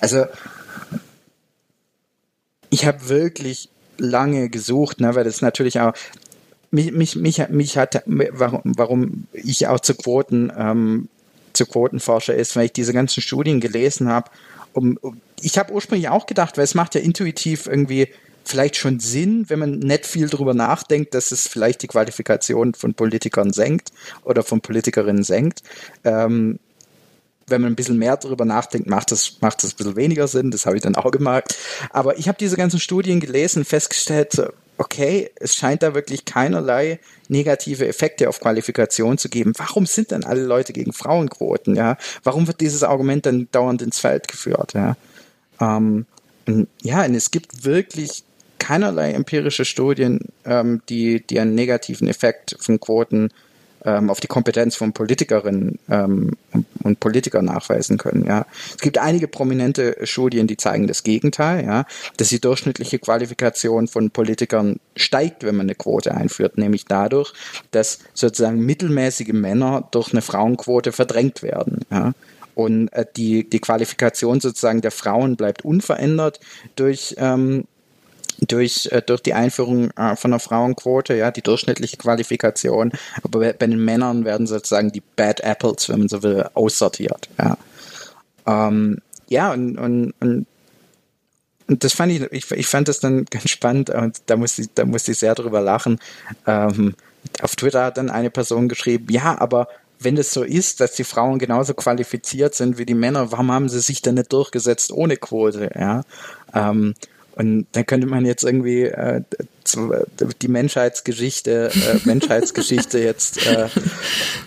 [0.00, 0.26] Also
[2.70, 5.92] ich habe wirklich lange gesucht, ne, weil das natürlich auch
[6.70, 11.08] mich, mich, mich, mich hat, warum, warum ich auch zu Quoten, ähm,
[11.52, 14.30] zu Quotenforscher ist, weil ich diese ganzen Studien gelesen habe.
[14.74, 18.08] Um, um, ich habe ursprünglich auch gedacht, weil es macht ja intuitiv irgendwie
[18.44, 22.94] vielleicht schon Sinn, wenn man nicht viel drüber nachdenkt, dass es vielleicht die Qualifikation von
[22.94, 23.90] Politikern senkt
[24.24, 25.62] oder von Politikerinnen senkt.
[26.04, 26.58] Ähm,
[27.46, 30.50] wenn man ein bisschen mehr darüber nachdenkt, macht das, macht das ein bisschen weniger Sinn.
[30.50, 31.56] Das habe ich dann auch gemerkt.
[31.90, 34.42] Aber ich habe diese ganzen Studien gelesen, festgestellt,
[34.78, 39.52] okay, es scheint da wirklich keinerlei negative Effekte auf Qualifikation zu geben.
[39.56, 41.74] Warum sind dann alle Leute gegen Frauenquoten?
[41.74, 44.72] Ja, warum wird dieses Argument dann dauernd ins Feld geführt?
[44.74, 44.96] Ja,
[45.60, 46.06] ähm,
[46.82, 48.24] ja, und es gibt wirklich
[48.58, 53.30] keinerlei empirische Studien, ähm, die, die einen negativen Effekt von Quoten
[53.84, 58.24] ähm, auf die Kompetenz von Politikerinnen ähm, und, und Politikern nachweisen können.
[58.26, 61.84] Ja, es gibt einige prominente Studien, die zeigen das Gegenteil, ja,
[62.16, 67.32] dass die durchschnittliche Qualifikation von Politikern steigt, wenn man eine Quote einführt, nämlich dadurch,
[67.70, 71.82] dass sozusagen mittelmäßige Männer durch eine Frauenquote verdrängt werden.
[71.90, 72.12] Ja.
[72.58, 76.40] Und äh, die, die Qualifikation sozusagen der Frauen bleibt unverändert
[76.74, 77.68] durch ähm,
[78.40, 82.90] durch, äh, durch die Einführung äh, von einer Frauenquote, ja, die durchschnittliche Qualifikation.
[83.22, 87.28] Aber bei, bei den Männern werden sozusagen die Bad Apples, wenn man so will, aussortiert.
[87.38, 87.56] Ja,
[88.44, 90.46] ähm, ja und, und, und
[91.68, 94.68] und das fand ich, ich, ich fand das dann ganz spannend und da musste ich,
[94.74, 96.00] da musste ich sehr drüber lachen.
[96.44, 96.94] Ähm,
[97.40, 99.68] auf Twitter hat dann eine Person geschrieben, ja, aber
[100.00, 103.68] wenn es so ist, dass die Frauen genauso qualifiziert sind wie die Männer, warum haben
[103.68, 105.70] sie sich denn nicht durchgesetzt ohne Quote?
[105.74, 106.02] Ja,
[106.54, 106.94] ähm,
[107.38, 109.22] und dann könnte man jetzt irgendwie äh,
[110.42, 113.68] die Menschheitsgeschichte, äh, Menschheitsgeschichte jetzt äh,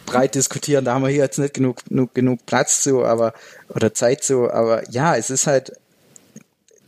[0.05, 0.83] breit diskutieren.
[0.83, 3.33] Da haben wir hier jetzt nicht genug, genug, genug Platz zu, aber
[3.69, 4.51] oder Zeit zu.
[4.51, 5.71] Aber ja, es ist halt,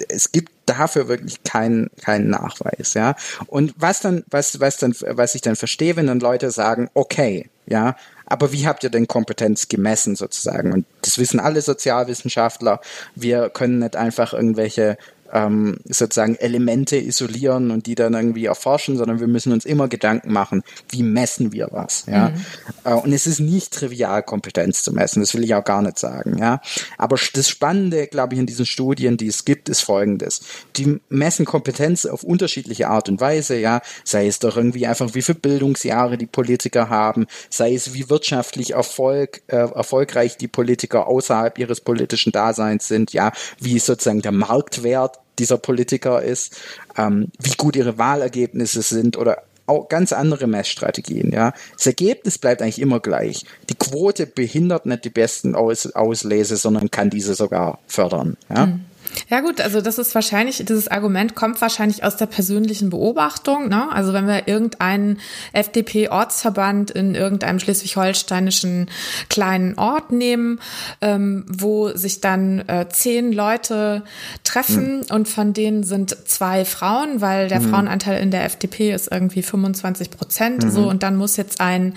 [0.09, 3.15] es gibt dafür wirklich keinen keinen Nachweis, ja.
[3.47, 7.49] Und was dann, was was dann, was ich dann verstehe, wenn dann Leute sagen, okay,
[7.65, 7.95] ja,
[8.25, 10.73] aber wie habt ihr denn Kompetenz gemessen sozusagen?
[10.73, 12.81] Und das wissen alle Sozialwissenschaftler.
[13.15, 14.97] Wir können nicht einfach irgendwelche
[15.33, 20.31] ähm, sozusagen Elemente isolieren und die dann irgendwie erforschen, sondern wir müssen uns immer Gedanken
[20.31, 22.05] machen, wie messen wir was.
[22.07, 22.29] Ja?
[22.29, 22.35] Mhm.
[22.83, 25.97] Äh, und es ist nicht trivial, Kompetenz zu messen, das will ich auch gar nicht
[25.97, 26.37] sagen.
[26.37, 26.61] Ja?
[26.97, 30.41] Aber das Spannende, glaube ich, in diesen Studien, die es gibt, ist folgendes.
[30.75, 35.21] Die messen Kompetenz auf unterschiedliche Art und Weise, ja, sei es doch irgendwie einfach, wie
[35.21, 41.57] viele Bildungsjahre die Politiker haben, sei es, wie wirtschaftlich Erfolg, äh, erfolgreich die Politiker außerhalb
[41.57, 46.57] ihres politischen Daseins sind, ja, wie sozusagen der Marktwert dieser Politiker ist,
[46.97, 51.53] ähm, wie gut ihre Wahlergebnisse sind oder auch ganz andere Messstrategien, ja.
[51.75, 53.45] Das Ergebnis bleibt eigentlich immer gleich.
[53.69, 58.67] Die Quote behindert nicht die besten Aus Auslese, sondern kann diese sogar fördern, ja.
[58.67, 58.85] Mhm.
[59.29, 63.69] Ja gut, also das ist wahrscheinlich, dieses Argument kommt wahrscheinlich aus der persönlichen Beobachtung.
[63.69, 63.91] Ne?
[63.91, 65.19] Also wenn wir irgendeinen
[65.53, 68.89] FDP-Ortsverband in irgendeinem schleswig-holsteinischen
[69.29, 70.59] kleinen Ort nehmen,
[71.01, 74.03] ähm, wo sich dann äh, zehn Leute
[74.43, 75.15] treffen mhm.
[75.15, 77.69] und von denen sind zwei Frauen, weil der mhm.
[77.69, 80.63] Frauenanteil in der FDP ist irgendwie 25 Prozent.
[80.63, 80.71] Mhm.
[80.71, 81.95] So und dann muss jetzt ein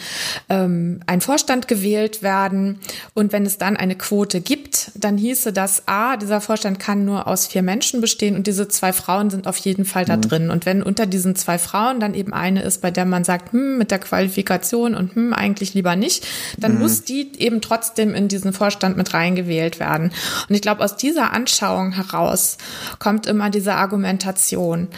[0.49, 2.81] ähm, ein Vorstand gewählt werden
[3.15, 7.27] und wenn es dann eine Quote gibt, dann hieße das a dieser Vorstand kann nur
[7.27, 10.21] aus vier Menschen bestehen und diese zwei Frauen sind auf jeden Fall da mhm.
[10.23, 10.51] drin.
[10.51, 13.79] Und wenn unter diesen zwei Frauen dann eben eine ist, bei der man sagt, hm,
[13.79, 16.27] mit der Qualifikation und hm, eigentlich lieber nicht,
[16.59, 16.81] dann mhm.
[16.81, 20.13] muss die eben trotzdem in diesen Vorstand mit reingewählt werden.
[20.49, 22.59] Und ich glaube, aus dieser Anschauung heraus
[22.99, 24.89] kommt immer diese Argumentation.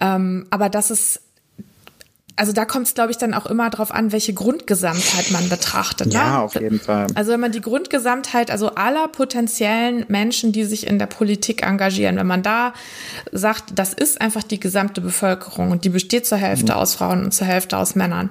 [0.00, 1.20] Ähm, aber das ist
[2.36, 6.08] also da kommt es, glaube ich, dann auch immer darauf an, welche Grundgesamtheit man betrachtet.
[6.08, 6.14] Ne?
[6.14, 7.06] Ja, auf jeden Fall.
[7.14, 12.16] Also wenn man die Grundgesamtheit, also aller potenziellen Menschen, die sich in der Politik engagieren,
[12.16, 12.72] wenn man da
[13.32, 16.78] sagt, das ist einfach die gesamte Bevölkerung und die besteht zur Hälfte mhm.
[16.78, 18.30] aus Frauen und zur Hälfte aus Männern,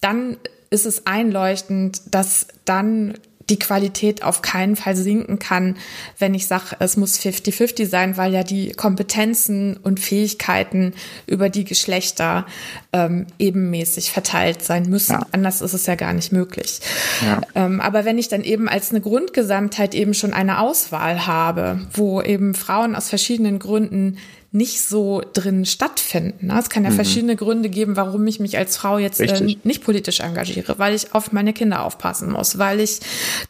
[0.00, 0.36] dann
[0.70, 3.14] ist es einleuchtend, dass dann
[3.50, 5.76] die Qualität auf keinen Fall sinken kann,
[6.18, 10.94] wenn ich sage, es muss 50-50 sein, weil ja die Kompetenzen und Fähigkeiten
[11.26, 12.46] über die Geschlechter
[12.92, 15.12] ähm, ebenmäßig verteilt sein müssen.
[15.12, 15.26] Ja.
[15.32, 16.80] Anders ist es ja gar nicht möglich.
[17.24, 17.40] Ja.
[17.54, 22.22] Ähm, aber wenn ich dann eben als eine Grundgesamtheit eben schon eine Auswahl habe, wo
[22.22, 24.18] eben Frauen aus verschiedenen Gründen
[24.54, 26.48] nicht so drin stattfinden.
[26.56, 26.94] Es kann ja mhm.
[26.94, 31.12] verschiedene Gründe geben, warum ich mich als Frau jetzt äh, nicht politisch engagiere, weil ich
[31.12, 33.00] auf meine Kinder aufpassen muss, weil ich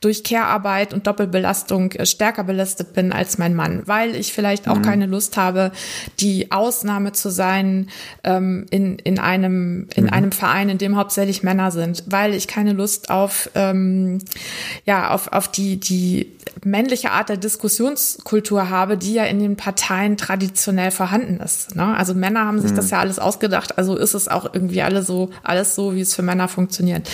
[0.01, 4.79] durch Care-Arbeit und Doppelbelastung äh, stärker belastet bin als mein Mann, weil ich vielleicht auch
[4.79, 4.83] mhm.
[4.83, 5.73] keine Lust habe,
[6.21, 7.91] die Ausnahme zu sein
[8.23, 10.11] ähm, in, in, einem, in mhm.
[10.11, 14.21] einem Verein, in dem hauptsächlich Männer sind, weil ich keine Lust auf, ähm,
[14.87, 16.33] ja, auf, auf die, die
[16.65, 21.77] männliche Art der Diskussionskultur habe, die ja in den Parteien traditionell vorhanden ist.
[21.77, 21.95] Ne?
[21.97, 22.77] Also Männer haben sich mhm.
[22.77, 26.15] das ja alles ausgedacht, also ist es auch irgendwie alles so, alles so, wie es
[26.15, 27.11] für Männer funktioniert.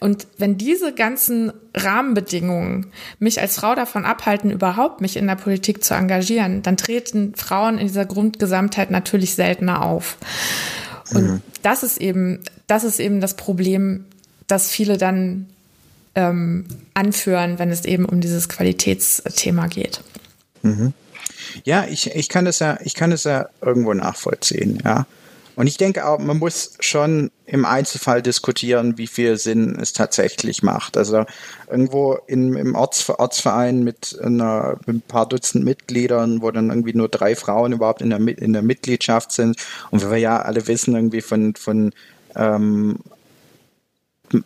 [0.00, 2.86] Und wenn diese ganzen Rahmenbedingungen
[3.20, 7.78] mich als Frau davon abhalten, überhaupt mich in der Politik zu engagieren, dann treten Frauen
[7.78, 10.16] in dieser Grundgesamtheit natürlich seltener auf.
[11.14, 11.42] Und mhm.
[11.62, 14.06] das ist eben, das ist eben das Problem,
[14.48, 15.46] dass viele dann
[16.14, 20.00] ähm, anführen, wenn es eben um dieses Qualitätsthema geht.
[20.62, 20.92] Mhm.
[21.64, 25.06] Ja, ich, ich kann das ja, ich kann das ja irgendwo nachvollziehen, ja.
[25.54, 30.62] Und ich denke auch, man muss schon im Einzelfall diskutieren, wie viel Sinn es tatsächlich
[30.62, 30.96] macht.
[30.96, 31.26] Also
[31.70, 36.94] irgendwo in, im Orts, Ortsverein mit, einer, mit ein paar Dutzend Mitgliedern, wo dann irgendwie
[36.94, 39.58] nur drei Frauen überhaupt in der, in der Mitgliedschaft sind.
[39.90, 41.92] Und wir ja alle wissen irgendwie von, von
[42.34, 43.00] ähm,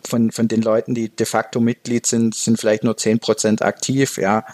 [0.07, 4.17] von, von den Leuten, die de facto Mitglied sind, sind vielleicht nur zehn Prozent aktiv,
[4.17, 4.45] ja.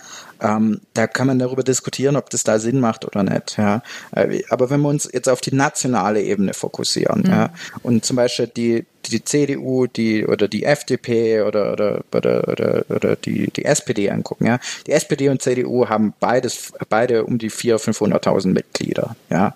[0.42, 3.82] Ähm, da kann man darüber diskutieren, ob das da Sinn macht oder nicht, ja.
[4.14, 7.32] Äh, aber wenn wir uns jetzt auf die nationale Ebene fokussieren, mhm.
[7.32, 7.50] ja,
[7.82, 13.16] und zum Beispiel die, die CDU, die oder die FDP oder oder oder oder, oder
[13.16, 14.60] die die SPD angucken, ja.
[14.88, 19.56] Die SPD und CDU haben beides beide um die 400.000, 500.000 Mitglieder, ja.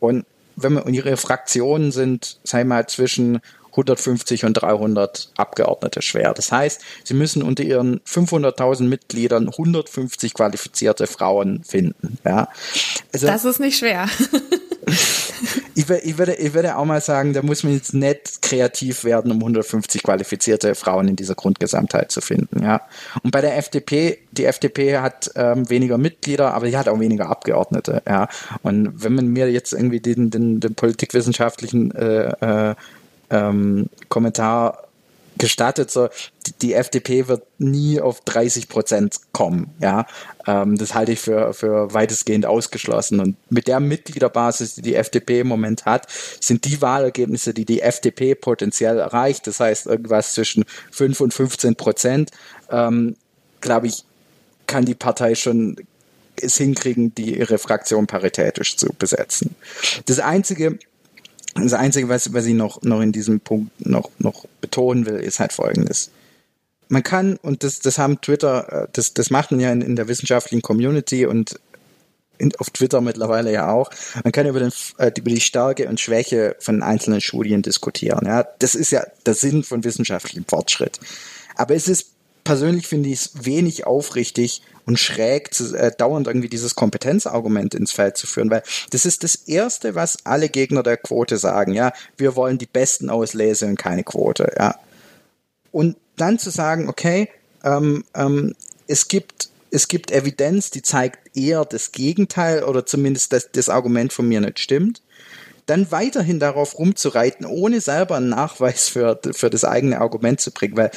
[0.00, 3.40] Und wenn man und ihre Fraktionen sind, sei mal zwischen
[3.76, 6.32] 150 und 300 Abgeordnete schwer.
[6.32, 12.18] Das heißt, sie müssen unter ihren 500.000 Mitgliedern 150 qualifizierte Frauen finden.
[12.24, 12.48] Ja.
[13.12, 14.08] Also, das ist nicht schwer.
[15.74, 19.30] ich, ich, würde, ich würde auch mal sagen, da muss man jetzt nicht kreativ werden,
[19.32, 22.62] um 150 qualifizierte Frauen in dieser Grundgesamtheit zu finden.
[22.62, 22.82] Ja.
[23.22, 27.28] Und bei der FDP, die FDP hat ähm, weniger Mitglieder, aber die hat auch weniger
[27.28, 28.02] Abgeordnete.
[28.08, 28.28] Ja.
[28.62, 32.74] Und wenn man mir jetzt irgendwie den, den, den politikwissenschaftlichen äh, äh,
[33.30, 34.86] ähm, Kommentar
[35.38, 36.08] gestattet, so
[36.62, 39.74] die, FDP wird nie auf 30 Prozent kommen.
[39.80, 40.06] Ja,
[40.46, 43.20] ähm, das halte ich für, für weitestgehend ausgeschlossen.
[43.20, 46.06] Und mit der Mitgliederbasis, die die FDP im Moment hat,
[46.40, 51.76] sind die Wahlergebnisse, die die FDP potenziell erreicht, das heißt irgendwas zwischen 5 und 15
[51.76, 52.30] Prozent,
[52.70, 53.16] ähm,
[53.60, 54.04] glaube ich,
[54.66, 55.76] kann die Partei schon
[56.38, 59.54] es hinkriegen, die ihre Fraktion paritätisch zu besetzen.
[60.04, 60.78] Das einzige,
[61.64, 65.40] das Einzige, was, was ich noch, noch in diesem Punkt noch, noch betonen will, ist
[65.40, 66.10] halt Folgendes.
[66.88, 69.96] Man kann, und das, das haben Twitter, äh, das, das macht man ja in, in
[69.96, 71.58] der wissenschaftlichen Community und
[72.38, 73.90] in, auf Twitter mittlerweile ja auch.
[74.22, 78.26] Man kann über, den, äh, über die Stärke und Schwäche von einzelnen Studien diskutieren.
[78.26, 81.00] Ja, das ist ja der Sinn von wissenschaftlichem Fortschritt.
[81.56, 82.10] Aber es ist
[82.44, 87.92] persönlich finde ich es wenig aufrichtig und schräg, zu, äh, dauernd irgendwie dieses Kompetenzargument ins
[87.92, 91.92] Feld zu führen, weil das ist das Erste, was alle Gegner der Quote sagen, ja,
[92.16, 94.76] wir wollen die Besten auslesen und keine Quote, ja.
[95.72, 97.28] Und dann zu sagen, okay,
[97.64, 98.54] ähm, ähm,
[98.86, 104.12] es gibt es gibt Evidenz, die zeigt eher das Gegenteil oder zumindest, dass das Argument
[104.12, 105.02] von mir nicht stimmt.
[105.66, 110.76] Dann weiterhin darauf rumzureiten, ohne selber einen Nachweis für, für das eigene Argument zu bringen.
[110.76, 110.92] Weil,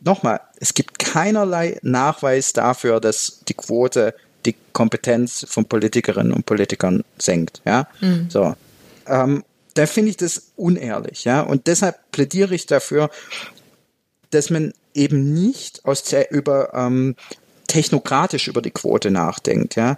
[0.00, 4.14] nochmal, es gibt keinerlei Nachweis dafür, dass die Quote
[4.46, 7.60] die Kompetenz von Politikerinnen und Politikern senkt.
[7.64, 8.30] Ja, mhm.
[8.30, 8.54] so.
[9.06, 9.44] Ähm,
[9.74, 11.42] da finde ich das unehrlich, ja.
[11.42, 13.10] Und deshalb plädiere ich dafür,
[14.30, 17.14] dass man eben nicht aus über ähm,
[17.66, 19.96] technokratisch über die Quote nachdenkt, ja.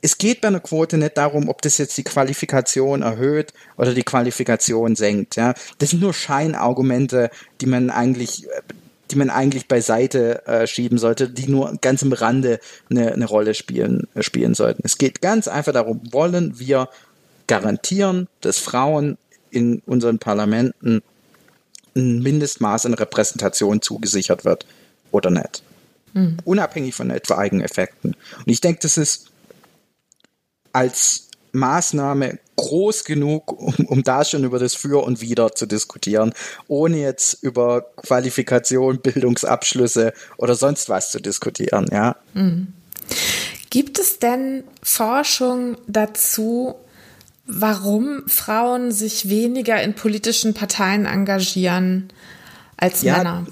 [0.00, 4.04] Es geht bei einer Quote nicht darum, ob das jetzt die Qualifikation erhöht oder die
[4.04, 5.54] Qualifikation senkt, ja.
[5.78, 7.30] Das sind nur Scheinargumente,
[7.60, 8.46] die man eigentlich
[9.10, 13.54] die man eigentlich beiseite äh, schieben sollte, die nur ganz im Rande eine, eine Rolle
[13.54, 14.82] spielen, äh, spielen sollten.
[14.84, 16.88] Es geht ganz einfach darum, wollen wir
[17.46, 19.16] garantieren, dass Frauen
[19.50, 21.02] in unseren Parlamenten
[21.96, 24.66] ein Mindestmaß an Repräsentation zugesichert wird
[25.10, 25.62] oder nicht.
[26.12, 26.36] Mhm.
[26.44, 28.14] Unabhängig von etwaigen Effekten.
[28.38, 29.30] Und ich denke, das ist
[30.72, 36.32] als Maßnahme groß genug, um, um da schon über das Für und Wider zu diskutieren,
[36.66, 42.16] ohne jetzt über Qualifikation, Bildungsabschlüsse oder sonst was zu diskutieren, ja.
[42.34, 42.72] Mhm.
[43.70, 46.74] Gibt es denn Forschung dazu,
[47.46, 52.08] warum Frauen sich weniger in politischen Parteien engagieren
[52.76, 53.46] als ja, Männer?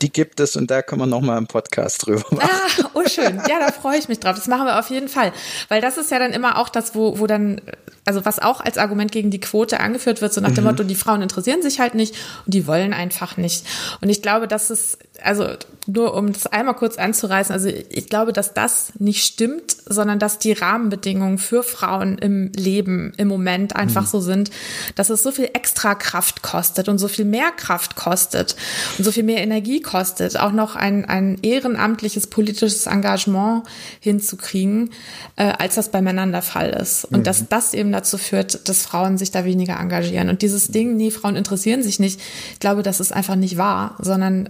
[0.00, 2.50] Die gibt es und da können wir nochmal im Podcast drüber machen.
[2.50, 3.40] Ah, oh schön.
[3.48, 4.36] Ja, da freue ich mich drauf.
[4.36, 5.32] Das machen wir auf jeden Fall.
[5.68, 7.60] Weil das ist ja dann immer auch das, wo, wo dann,
[8.04, 10.70] also was auch als Argument gegen die Quote angeführt wird, so nach dem mhm.
[10.70, 13.64] Motto, die Frauen interessieren sich halt nicht und die wollen einfach nicht.
[14.00, 15.46] Und ich glaube, das ist, also
[15.86, 20.38] nur um das einmal kurz anzureißen, also ich glaube, dass das nicht stimmt, sondern dass
[20.38, 24.08] die Rahmenbedingungen für Frauen im Leben im Moment einfach mhm.
[24.08, 24.50] so sind,
[24.96, 28.56] dass es so viel extra Kraft kostet und so viel mehr Kraft kostet
[28.98, 33.64] und so viel mehr Energie kostet, auch noch ein, ein ehrenamtliches politisches Engagement
[34.00, 34.90] hinzukriegen,
[35.36, 37.04] äh, als das bei Männern der Fall ist.
[37.04, 37.24] Und mhm.
[37.24, 40.28] dass das eben dazu führt, dass Frauen sich da weniger engagieren.
[40.28, 42.20] Und dieses Ding, nee, Frauen interessieren sich nicht,
[42.52, 44.48] ich glaube, das ist einfach nicht wahr, sondern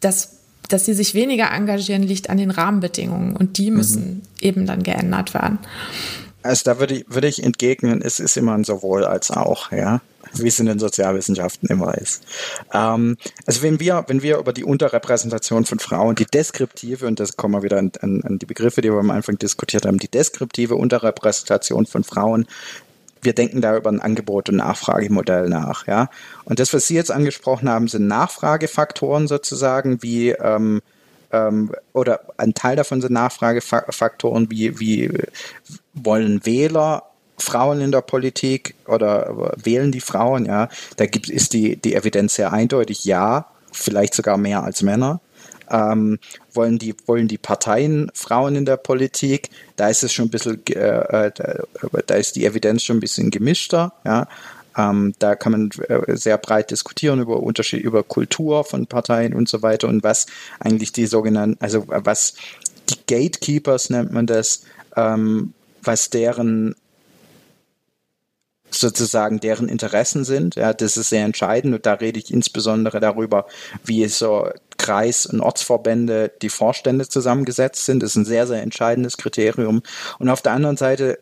[0.00, 0.36] das
[0.68, 4.22] dass sie sich weniger engagieren, liegt an den Rahmenbedingungen und die müssen mhm.
[4.40, 5.58] eben dann geändert werden.
[6.42, 10.00] Also da würde ich, würde ich entgegnen, es ist immer ein sowohl als auch, ja,
[10.42, 12.24] wie es in den Sozialwissenschaften immer ist.
[12.72, 13.16] Ähm,
[13.46, 17.54] also wenn wir, wenn wir über die Unterrepräsentation von Frauen, die deskriptive, und das kommen
[17.54, 20.74] wir wieder an, an, an die Begriffe, die wir am Anfang diskutiert haben, die deskriptive
[20.76, 22.46] Unterrepräsentation von Frauen
[23.22, 25.88] wir denken da über ein Angebot- und Nachfragemodell nach.
[25.88, 26.10] Ja?
[26.44, 30.80] Und das, was Sie jetzt angesprochen haben, sind Nachfragefaktoren sozusagen, wie ähm,
[31.32, 35.10] ähm, oder ein Teil davon sind Nachfragefaktoren, wie, wie
[35.92, 37.05] wollen Wähler
[37.38, 42.34] Frauen in der Politik oder wählen die Frauen, ja, da gibt, ist die, die Evidenz
[42.34, 45.20] sehr eindeutig, ja, vielleicht sogar mehr als Männer.
[45.68, 46.20] Ähm,
[46.52, 49.50] wollen, die, wollen die Parteien Frauen in der Politik?
[49.74, 51.32] Da ist es schon ein bisschen, äh, äh,
[52.06, 54.28] da ist die Evidenz schon ein bisschen gemischter, ja.
[54.78, 59.48] Ähm, da kann man äh, sehr breit diskutieren über Unterschied, über Kultur von Parteien und
[59.48, 60.26] so weiter und was
[60.60, 62.34] eigentlich die sogenannten, also was
[62.90, 64.64] die Gatekeepers nennt man das,
[64.94, 66.74] ähm, was deren
[68.70, 70.56] sozusagen deren Interessen sind.
[70.56, 73.46] Ja, das ist sehr entscheidend und da rede ich insbesondere darüber,
[73.84, 78.02] wie so Kreis- und Ortsverbände die Vorstände zusammengesetzt sind.
[78.02, 79.82] Das ist ein sehr, sehr entscheidendes Kriterium.
[80.18, 81.18] Und auf der anderen Seite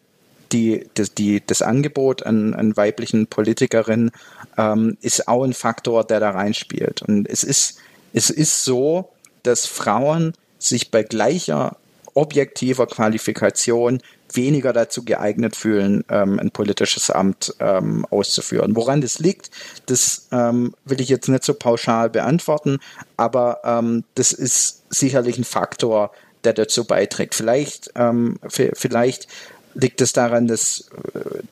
[0.53, 4.11] die, das, die, das Angebot an, an weiblichen Politikerinnen
[4.57, 7.03] ähm, ist auch ein Faktor, der da reinspielt.
[7.03, 7.79] Und es ist,
[8.13, 9.11] es ist so,
[9.43, 11.77] dass Frauen sich bei gleicher
[12.15, 14.01] objektiver Qualifikation
[14.33, 18.75] weniger dazu geeignet fühlen, ähm, ein politisches Amt ähm, auszuführen.
[18.77, 19.51] Woran das liegt,
[19.87, 22.79] das ähm, will ich jetzt nicht so pauschal beantworten,
[23.17, 26.11] aber ähm, das ist sicherlich ein Faktor,
[26.45, 27.35] der dazu beiträgt.
[27.35, 29.29] Vielleicht, ähm, vielleicht
[29.75, 30.91] liegt es daran, dass,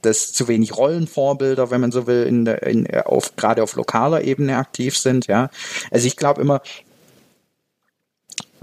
[0.02, 4.56] dass zu wenig Rollenvorbilder, wenn man so will, in, in, auf, gerade auf lokaler Ebene
[4.56, 5.26] aktiv sind.
[5.26, 5.50] Ja,
[5.90, 6.62] also ich glaube immer,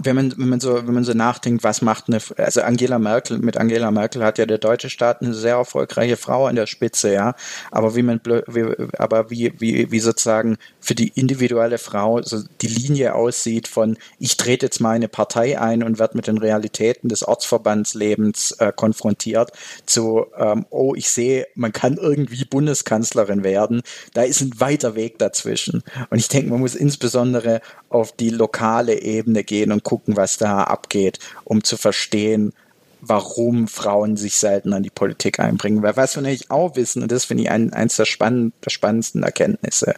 [0.02, 3.38] wenn man, wenn man so, wenn man so nachdenkt, was macht eine, also Angela Merkel,
[3.38, 7.12] mit Angela Merkel hat ja der deutsche Staat eine sehr erfolgreiche Frau an der Spitze,
[7.12, 7.34] ja.
[7.70, 8.64] Aber wie man, wie,
[8.98, 14.36] aber wie, wie, wie sozusagen für die individuelle Frau so die Linie aussieht von, ich
[14.36, 19.52] trete jetzt mal eine Partei ein und werde mit den Realitäten des Ortsverbandslebens äh, konfrontiert,
[19.84, 23.82] zu, ähm, oh, ich sehe, man kann irgendwie Bundeskanzlerin werden.
[24.14, 25.82] Da ist ein weiter Weg dazwischen.
[26.08, 30.62] Und ich denke, man muss insbesondere auf die lokale Ebene gehen und gucken, was da
[30.62, 32.52] abgeht, um zu verstehen,
[33.00, 35.82] warum Frauen sich selten an die Politik einbringen.
[35.82, 38.70] Weil was wir nämlich auch wissen, und das finde ich ein, eins der, spann der
[38.70, 39.96] spannendsten Erkenntnisse,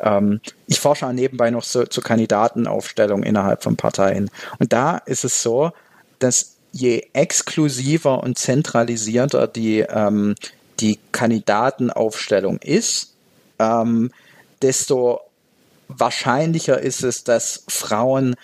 [0.00, 4.30] ähm, ich forsche nebenbei noch so, zur Kandidatenaufstellung innerhalb von Parteien.
[4.58, 5.72] Und da ist es so,
[6.18, 10.34] dass je exklusiver und zentralisierter die, ähm,
[10.80, 13.14] die Kandidatenaufstellung ist,
[13.58, 14.10] ähm,
[14.60, 15.20] desto
[15.88, 18.34] wahrscheinlicher ist es, dass Frauen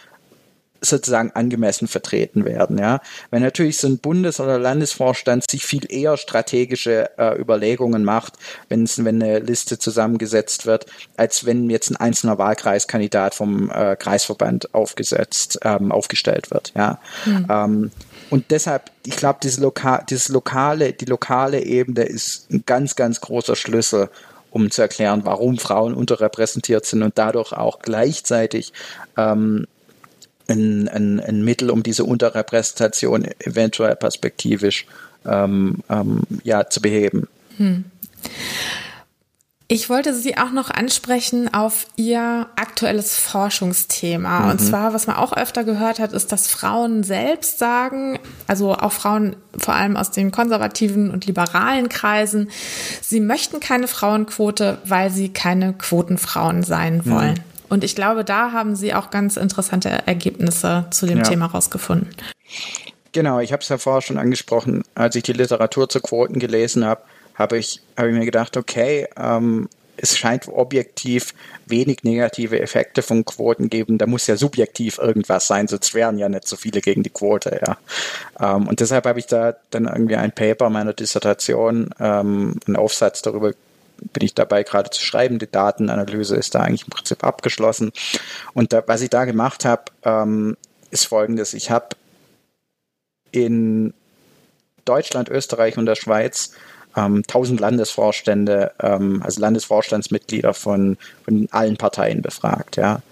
[0.81, 2.79] sozusagen angemessen vertreten werden.
[2.79, 3.01] Ja,
[3.31, 8.35] wenn natürlich so ein Bundes- oder Landesvorstand sich viel eher strategische äh, Überlegungen macht,
[8.68, 13.97] wenn es wenn eine Liste zusammengesetzt wird, als wenn jetzt ein einzelner Wahlkreiskandidat vom äh,
[13.97, 16.72] Kreisverband aufgesetzt ähm, aufgestellt wird.
[16.76, 17.47] Ja, mhm.
[17.51, 17.91] ähm,
[18.31, 23.20] und deshalb, ich glaube, diese Loka dieses lokale, die lokale Ebene ist ein ganz, ganz
[23.20, 24.11] großer Schlüssel,
[24.51, 28.72] um zu erklären, warum Frauen unterrepräsentiert sind und dadurch auch gleichzeitig
[29.16, 29.66] ähm,
[30.49, 34.86] ein, ein, ein Mittel, um diese Unterrepräsentation eventuell perspektivisch
[35.26, 37.28] ähm, ähm, ja, zu beheben.
[37.57, 37.84] Hm.
[39.70, 44.40] Ich wollte Sie auch noch ansprechen auf Ihr aktuelles Forschungsthema.
[44.40, 44.51] Mhm.
[44.51, 48.92] Und zwar, was man auch öfter gehört hat, ist, dass Frauen selbst sagen, also auch
[48.92, 52.49] Frauen vor allem aus den konservativen und liberalen Kreisen,
[53.03, 57.11] sie möchten keine Frauenquote, weil sie keine Quotenfrauen sein mhm.
[57.11, 57.34] wollen.
[57.34, 57.57] Mhm.
[57.68, 61.24] Und ich glaube, da haben Sie auch ganz interessante Ergebnisse zu dem ja.
[61.24, 62.08] Thema rausgefunden.
[63.12, 66.84] Genau, ich habe es ja vorher schon angesprochen, als ich die Literatur zu Quoten gelesen
[66.84, 67.02] habe,
[67.34, 69.68] habe ich, hab ich mir gedacht, okay, ähm,
[70.00, 71.34] es scheint objektiv
[71.66, 73.98] wenig negative Effekte von Quoten geben.
[73.98, 77.60] Da muss ja subjektiv irgendwas sein, sonst wären ja nicht so viele gegen die Quote.
[77.66, 77.76] Ja.
[78.40, 83.22] Ähm, und deshalb habe ich da dann irgendwie ein Paper meiner Dissertation, ähm, einen Aufsatz
[83.22, 83.52] darüber
[84.12, 85.38] bin ich dabei gerade zu schreiben.
[85.38, 87.92] Die Datenanalyse ist da eigentlich im Prinzip abgeschlossen.
[88.55, 90.57] Und da, was ich da gemacht habe, ähm,
[90.90, 91.55] ist folgendes.
[91.55, 91.88] Ich habe
[93.30, 93.94] in
[94.84, 96.53] Deutschland, Österreich und der Schweiz
[96.96, 102.76] ähm, 1000 Landesvorstände, ähm, also Landesvorstandsmitglieder von, von allen Parteien befragt.
[102.76, 103.03] Ja.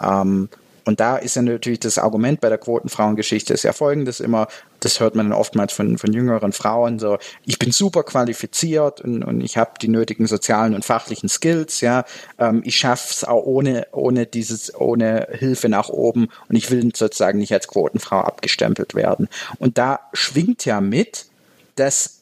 [0.00, 0.48] Ähm,
[0.86, 4.46] und da ist ja natürlich das Argument bei der Quotenfrauengeschichte ist ja folgendes immer,
[4.78, 9.24] das hört man dann oftmals von, von jüngeren Frauen, so, ich bin super qualifiziert und,
[9.24, 12.04] und ich habe die nötigen sozialen und fachlichen Skills, ja,
[12.38, 17.40] ähm, ich schaff's auch ohne, ohne dieses, ohne Hilfe nach oben und ich will sozusagen
[17.40, 19.28] nicht als Quotenfrau abgestempelt werden.
[19.58, 21.26] Und da schwingt ja mit,
[21.74, 22.20] dass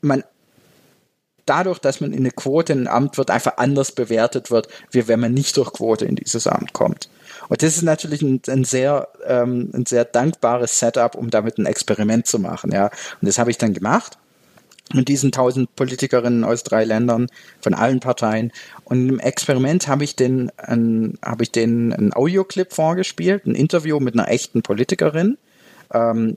[0.00, 0.24] man
[1.44, 5.06] dadurch, dass man in eine Quote in ein Amt wird, einfach anders bewertet wird, wie
[5.06, 7.10] wenn man nicht durch Quote in dieses Amt kommt.
[7.48, 11.66] Und das ist natürlich ein, ein sehr, ähm, ein sehr dankbares Setup, um damit ein
[11.66, 12.72] Experiment zu machen.
[12.72, 12.86] Ja.
[12.86, 14.18] Und das habe ich dann gemacht
[14.92, 17.28] mit diesen tausend Politikerinnen aus drei Ländern
[17.60, 18.52] von allen Parteien.
[18.84, 24.14] Und im Experiment habe ich den, habe ich den einen Audioclip vorgespielt, ein Interview mit
[24.14, 25.38] einer echten Politikerin.
[25.92, 26.36] Ähm,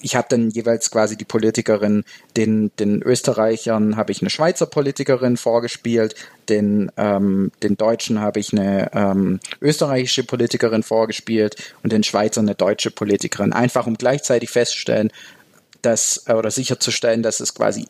[0.00, 2.04] ich habe dann jeweils quasi die Politikerin,
[2.36, 6.14] den, den Österreichern habe ich eine Schweizer Politikerin vorgespielt,
[6.48, 12.54] den, ähm, den Deutschen habe ich eine ähm, österreichische Politikerin vorgespielt und den Schweizern eine
[12.54, 13.52] deutsche Politikerin.
[13.52, 15.10] Einfach um gleichzeitig festzustellen,
[15.82, 17.86] dass, äh, oder sicherzustellen, dass es quasi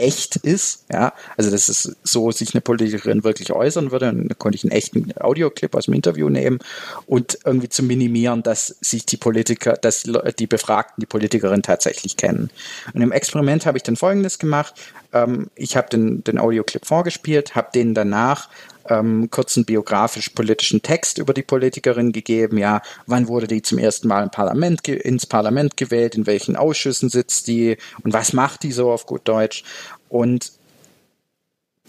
[0.00, 4.56] echt ist, ja, also dass es so sich eine Politikerin wirklich äußern würde, dann konnte
[4.56, 6.58] ich einen echten Audioclip aus dem Interview nehmen
[7.06, 10.04] und irgendwie zu minimieren, dass sich die Politiker, dass
[10.38, 12.50] die Befragten die Politikerin tatsächlich kennen.
[12.94, 14.74] Und im Experiment habe ich dann Folgendes gemacht,
[15.12, 18.48] ähm, ich habe den, den Audioclip vorgespielt, habe den danach
[18.90, 22.58] ähm, kurzen biografisch-politischen Text über die Politikerin gegeben.
[22.58, 26.16] Ja, wann wurde die zum ersten Mal im Parlament ins Parlament gewählt?
[26.16, 27.78] In welchen Ausschüssen sitzt die?
[28.02, 29.64] Und was macht die so auf gut Deutsch?
[30.08, 30.52] Und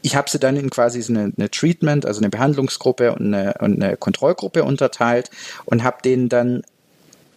[0.02, 3.82] ich habe sie dann in quasi eine, eine Treatment, also eine Behandlungsgruppe und eine, und
[3.82, 5.30] eine Kontrollgruppe unterteilt
[5.66, 6.64] und habe denen dann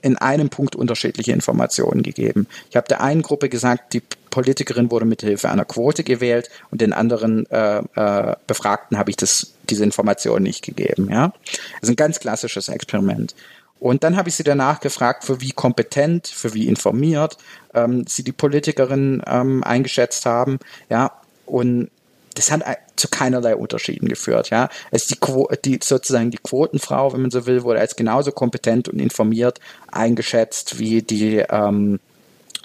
[0.05, 2.47] in einem Punkt unterschiedliche Informationen gegeben.
[2.69, 6.83] Ich habe der einen Gruppe gesagt, die Politikerin wurde mit Hilfe einer Quote gewählt und
[6.83, 11.09] den anderen äh, äh, Befragten habe ich das, diese Information nicht gegeben.
[11.11, 11.33] Ja,
[11.81, 13.35] das ist ein ganz klassisches Experiment.
[13.81, 17.37] Und dann habe ich sie danach gefragt, für wie kompetent, für wie informiert
[17.75, 20.59] ähm, sie die Politikerin ähm, eingeschätzt haben.
[20.89, 21.12] Ja,
[21.45, 21.91] und
[22.35, 22.62] das hat
[22.97, 24.51] zu keinerlei Unterschieden geführt.
[24.51, 25.19] Ja, es die,
[25.65, 29.61] die sozusagen die Quotenfrau, wenn man so will, wurde als genauso kompetent und informiert
[29.91, 32.01] eingeschätzt wie die ähm,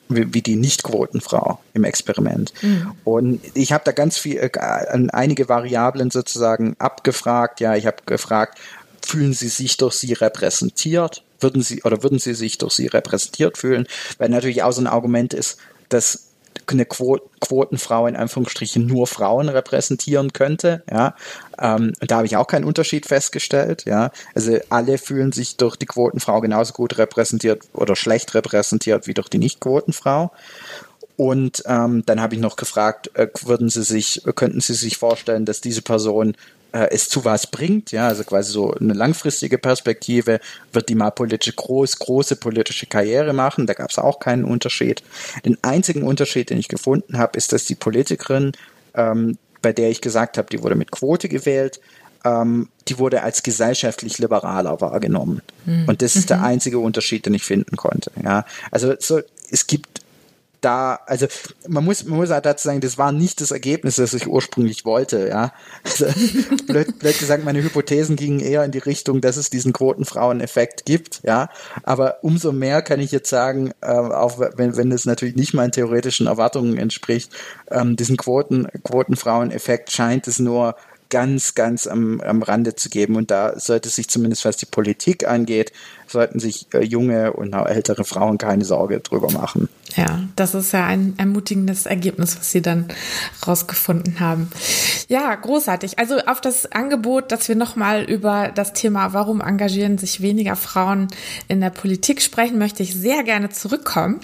[0.10, 2.53] wie, wie die Nicht-Quotenfrau im Experiment.
[2.62, 2.91] Mhm.
[3.03, 7.60] Und ich habe da ganz viel, äh, einige Variablen sozusagen abgefragt.
[7.60, 8.57] Ja, ich habe gefragt,
[9.05, 11.24] fühlen Sie sich durch sie repräsentiert?
[11.39, 13.88] Würden Sie oder würden Sie sich durch sie repräsentiert fühlen?
[14.18, 15.57] Weil natürlich auch so ein Argument ist,
[15.88, 16.28] dass
[16.72, 20.84] eine Quotenfrau in Anführungsstrichen nur Frauen repräsentieren könnte.
[20.89, 21.15] Ja,
[21.59, 23.86] ähm, da habe ich auch keinen Unterschied festgestellt.
[23.86, 29.13] Ja, also alle fühlen sich durch die Quotenfrau genauso gut repräsentiert oder schlecht repräsentiert wie
[29.13, 30.32] durch die Nicht-Quotenfrau.
[31.20, 35.43] Und ähm, dann habe ich noch gefragt, äh, würden Sie sich, könnten Sie sich vorstellen,
[35.43, 36.36] dass diese Person
[36.72, 40.39] äh, es zu was bringt, ja, also quasi so eine langfristige Perspektive,
[40.72, 45.03] wird die mal politische groß, große politische Karriere machen, da gab es auch keinen Unterschied.
[45.45, 48.51] Den einzigen Unterschied, den ich gefunden habe, ist, dass die Politikerin,
[48.93, 51.80] ähm, bei der ich gesagt habe, die wurde mit Quote gewählt,
[52.26, 55.41] ähm, die wurde als gesellschaftlich liberaler wahrgenommen.
[55.65, 55.86] Mhm.
[55.88, 56.45] Und das ist der mhm.
[56.45, 58.11] einzige Unterschied, den ich finden konnte.
[58.24, 59.99] Ja, also so, es gibt
[60.62, 61.28] da, also
[61.68, 64.86] man muss, man muss halt dazu sagen, das war nicht das Ergebnis, das ich ursprünglich
[64.86, 65.53] wollte, ja.
[65.84, 66.05] Also,
[66.68, 71.22] blöd, blöd gesagt, meine Hypothesen gingen eher in die Richtung, dass es diesen Quotenfrauen-Effekt gibt,
[71.24, 71.49] ja.
[71.84, 75.72] Aber umso mehr kann ich jetzt sagen, äh, auch wenn, wenn es natürlich nicht meinen
[75.72, 77.32] theoretischen Erwartungen entspricht,
[77.72, 80.76] ähm, diesen Quoten, Quotenfrauen-Effekt scheint es nur
[81.10, 83.16] ganz, ganz am, am Rande zu geben.
[83.16, 85.72] Und da sollte sich zumindest, was die Politik angeht,
[86.07, 89.70] sollten sich äh, junge und ältere Frauen keine Sorge drüber machen.
[89.95, 92.88] Ja, das ist ja ein ermutigendes Ergebnis, was Sie dann
[93.45, 94.49] rausgefunden haben.
[95.07, 95.97] Ja, großartig.
[95.97, 101.07] Also auf das Angebot, dass wir nochmal über das Thema, warum engagieren sich weniger Frauen
[101.47, 104.20] in der Politik sprechen, möchte ich sehr gerne zurückkommen.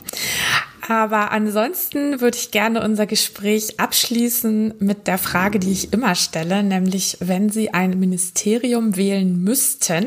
[0.87, 6.61] Aber ansonsten würde ich gerne unser Gespräch abschließen mit der Frage, die ich immer stelle,
[6.61, 10.05] nämlich wenn Sie ein Ministerium wählen müssten,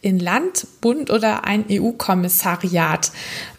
[0.00, 3.10] in Land, Bund oder ein EU-Kommissariat,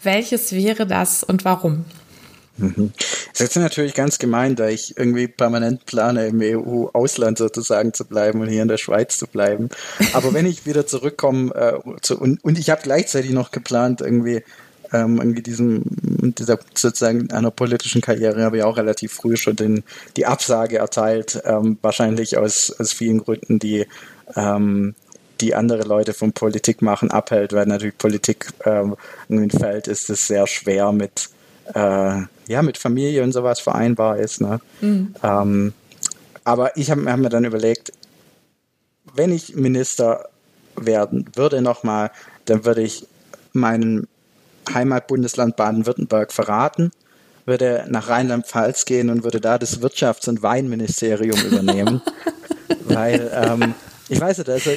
[0.02, 1.84] welches wäre das und warum?
[2.56, 2.92] Mhm.
[2.96, 8.06] Das ist jetzt natürlich ganz gemein, da ich irgendwie permanent plane, im EU-Ausland sozusagen zu
[8.06, 9.68] bleiben und hier in der Schweiz zu bleiben.
[10.12, 14.44] Aber wenn ich wieder zurückkomme äh, zu, und, und ich habe gleichzeitig noch geplant, irgendwie
[14.94, 19.82] ähm, irgendwie diesem, dieser sozusagen einer politischen Karriere habe ich auch relativ früh schon den,
[20.16, 23.86] die Absage erteilt, ähm, wahrscheinlich aus, aus vielen Gründen, die
[24.36, 24.94] ähm,
[25.40, 28.94] die andere Leute von Politik machen abhält, weil natürlich Politik ähm,
[29.28, 31.28] ein Feld ist, das sehr schwer mit
[31.74, 34.40] äh, ja mit Familie und sowas vereinbar ist.
[34.40, 34.60] Ne?
[34.80, 35.14] Mhm.
[35.22, 35.72] Ähm,
[36.44, 37.92] aber ich habe hab mir dann überlegt,
[39.14, 40.28] wenn ich Minister
[40.76, 42.12] werden würde nochmal,
[42.44, 43.06] dann würde ich
[43.52, 44.06] meinen
[44.72, 46.90] Heimatbundesland Baden-Württemberg verraten,
[47.46, 52.00] würde nach Rheinland-Pfalz gehen und würde da das Wirtschafts- und Weinministerium übernehmen.
[52.84, 53.74] weil ähm,
[54.08, 54.70] ich weiß nicht, also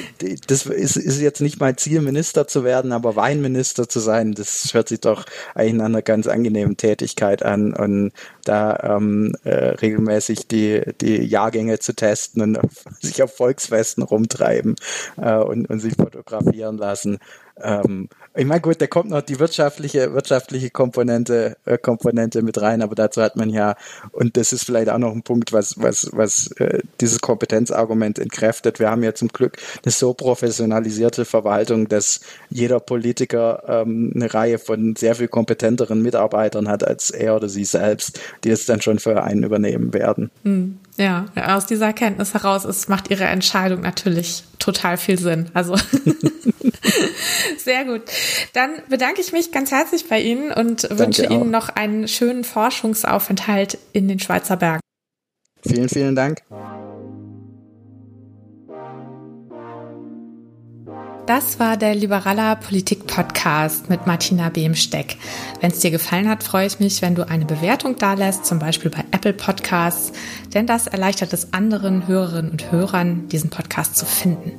[0.46, 4.72] das ist, ist jetzt nicht mein Ziel, Minister zu werden, aber Weinminister zu sein, das
[4.72, 8.12] hört sich doch eigentlich nach einer ganz angenehmen Tätigkeit an und
[8.44, 12.58] da ähm, äh, regelmäßig die, die Jahrgänge zu testen und
[13.00, 14.76] sich auf Volksfesten rumtreiben
[15.18, 17.18] äh, und, und sich fotografieren lassen.
[17.62, 22.82] Ähm, ich meine, gut, da kommt noch die wirtschaftliche, wirtschaftliche Komponente, äh, Komponente mit rein,
[22.82, 23.74] aber dazu hat man ja,
[24.12, 28.78] und das ist vielleicht auch noch ein Punkt, was, was, was äh, dieses Kompetenzargument entkräftet.
[28.78, 34.58] Wir haben ja zum Glück eine so professionalisierte Verwaltung, dass jeder Politiker ähm, eine Reihe
[34.58, 38.98] von sehr viel kompetenteren Mitarbeitern hat als er oder sie selbst, die es dann schon
[38.98, 40.30] für einen übernehmen werden.
[40.44, 40.78] Hm.
[40.98, 45.48] Ja, aus dieser Erkenntnis heraus ist, macht Ihre Entscheidung natürlich total viel Sinn.
[45.54, 45.76] Also
[47.56, 48.02] sehr gut.
[48.52, 51.30] Dann bedanke ich mich ganz herzlich bei Ihnen und Danke wünsche auch.
[51.30, 54.80] Ihnen noch einen schönen Forschungsaufenthalt in den Schweizer Bergen.
[55.64, 56.42] Vielen, vielen Dank.
[61.28, 65.18] Das war der Liberaler Politik Podcast mit Martina Behmsteck.
[65.60, 68.90] Wenn es dir gefallen hat, freue ich mich, wenn du eine Bewertung dalässt, zum Beispiel
[68.90, 70.12] bei Apple Podcasts,
[70.54, 74.52] denn das erleichtert es anderen Hörerinnen und Hörern, diesen Podcast zu finden.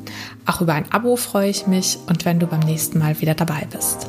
[0.46, 3.68] Auch über ein Abo freue ich mich und wenn du beim nächsten Mal wieder dabei
[3.72, 4.08] bist.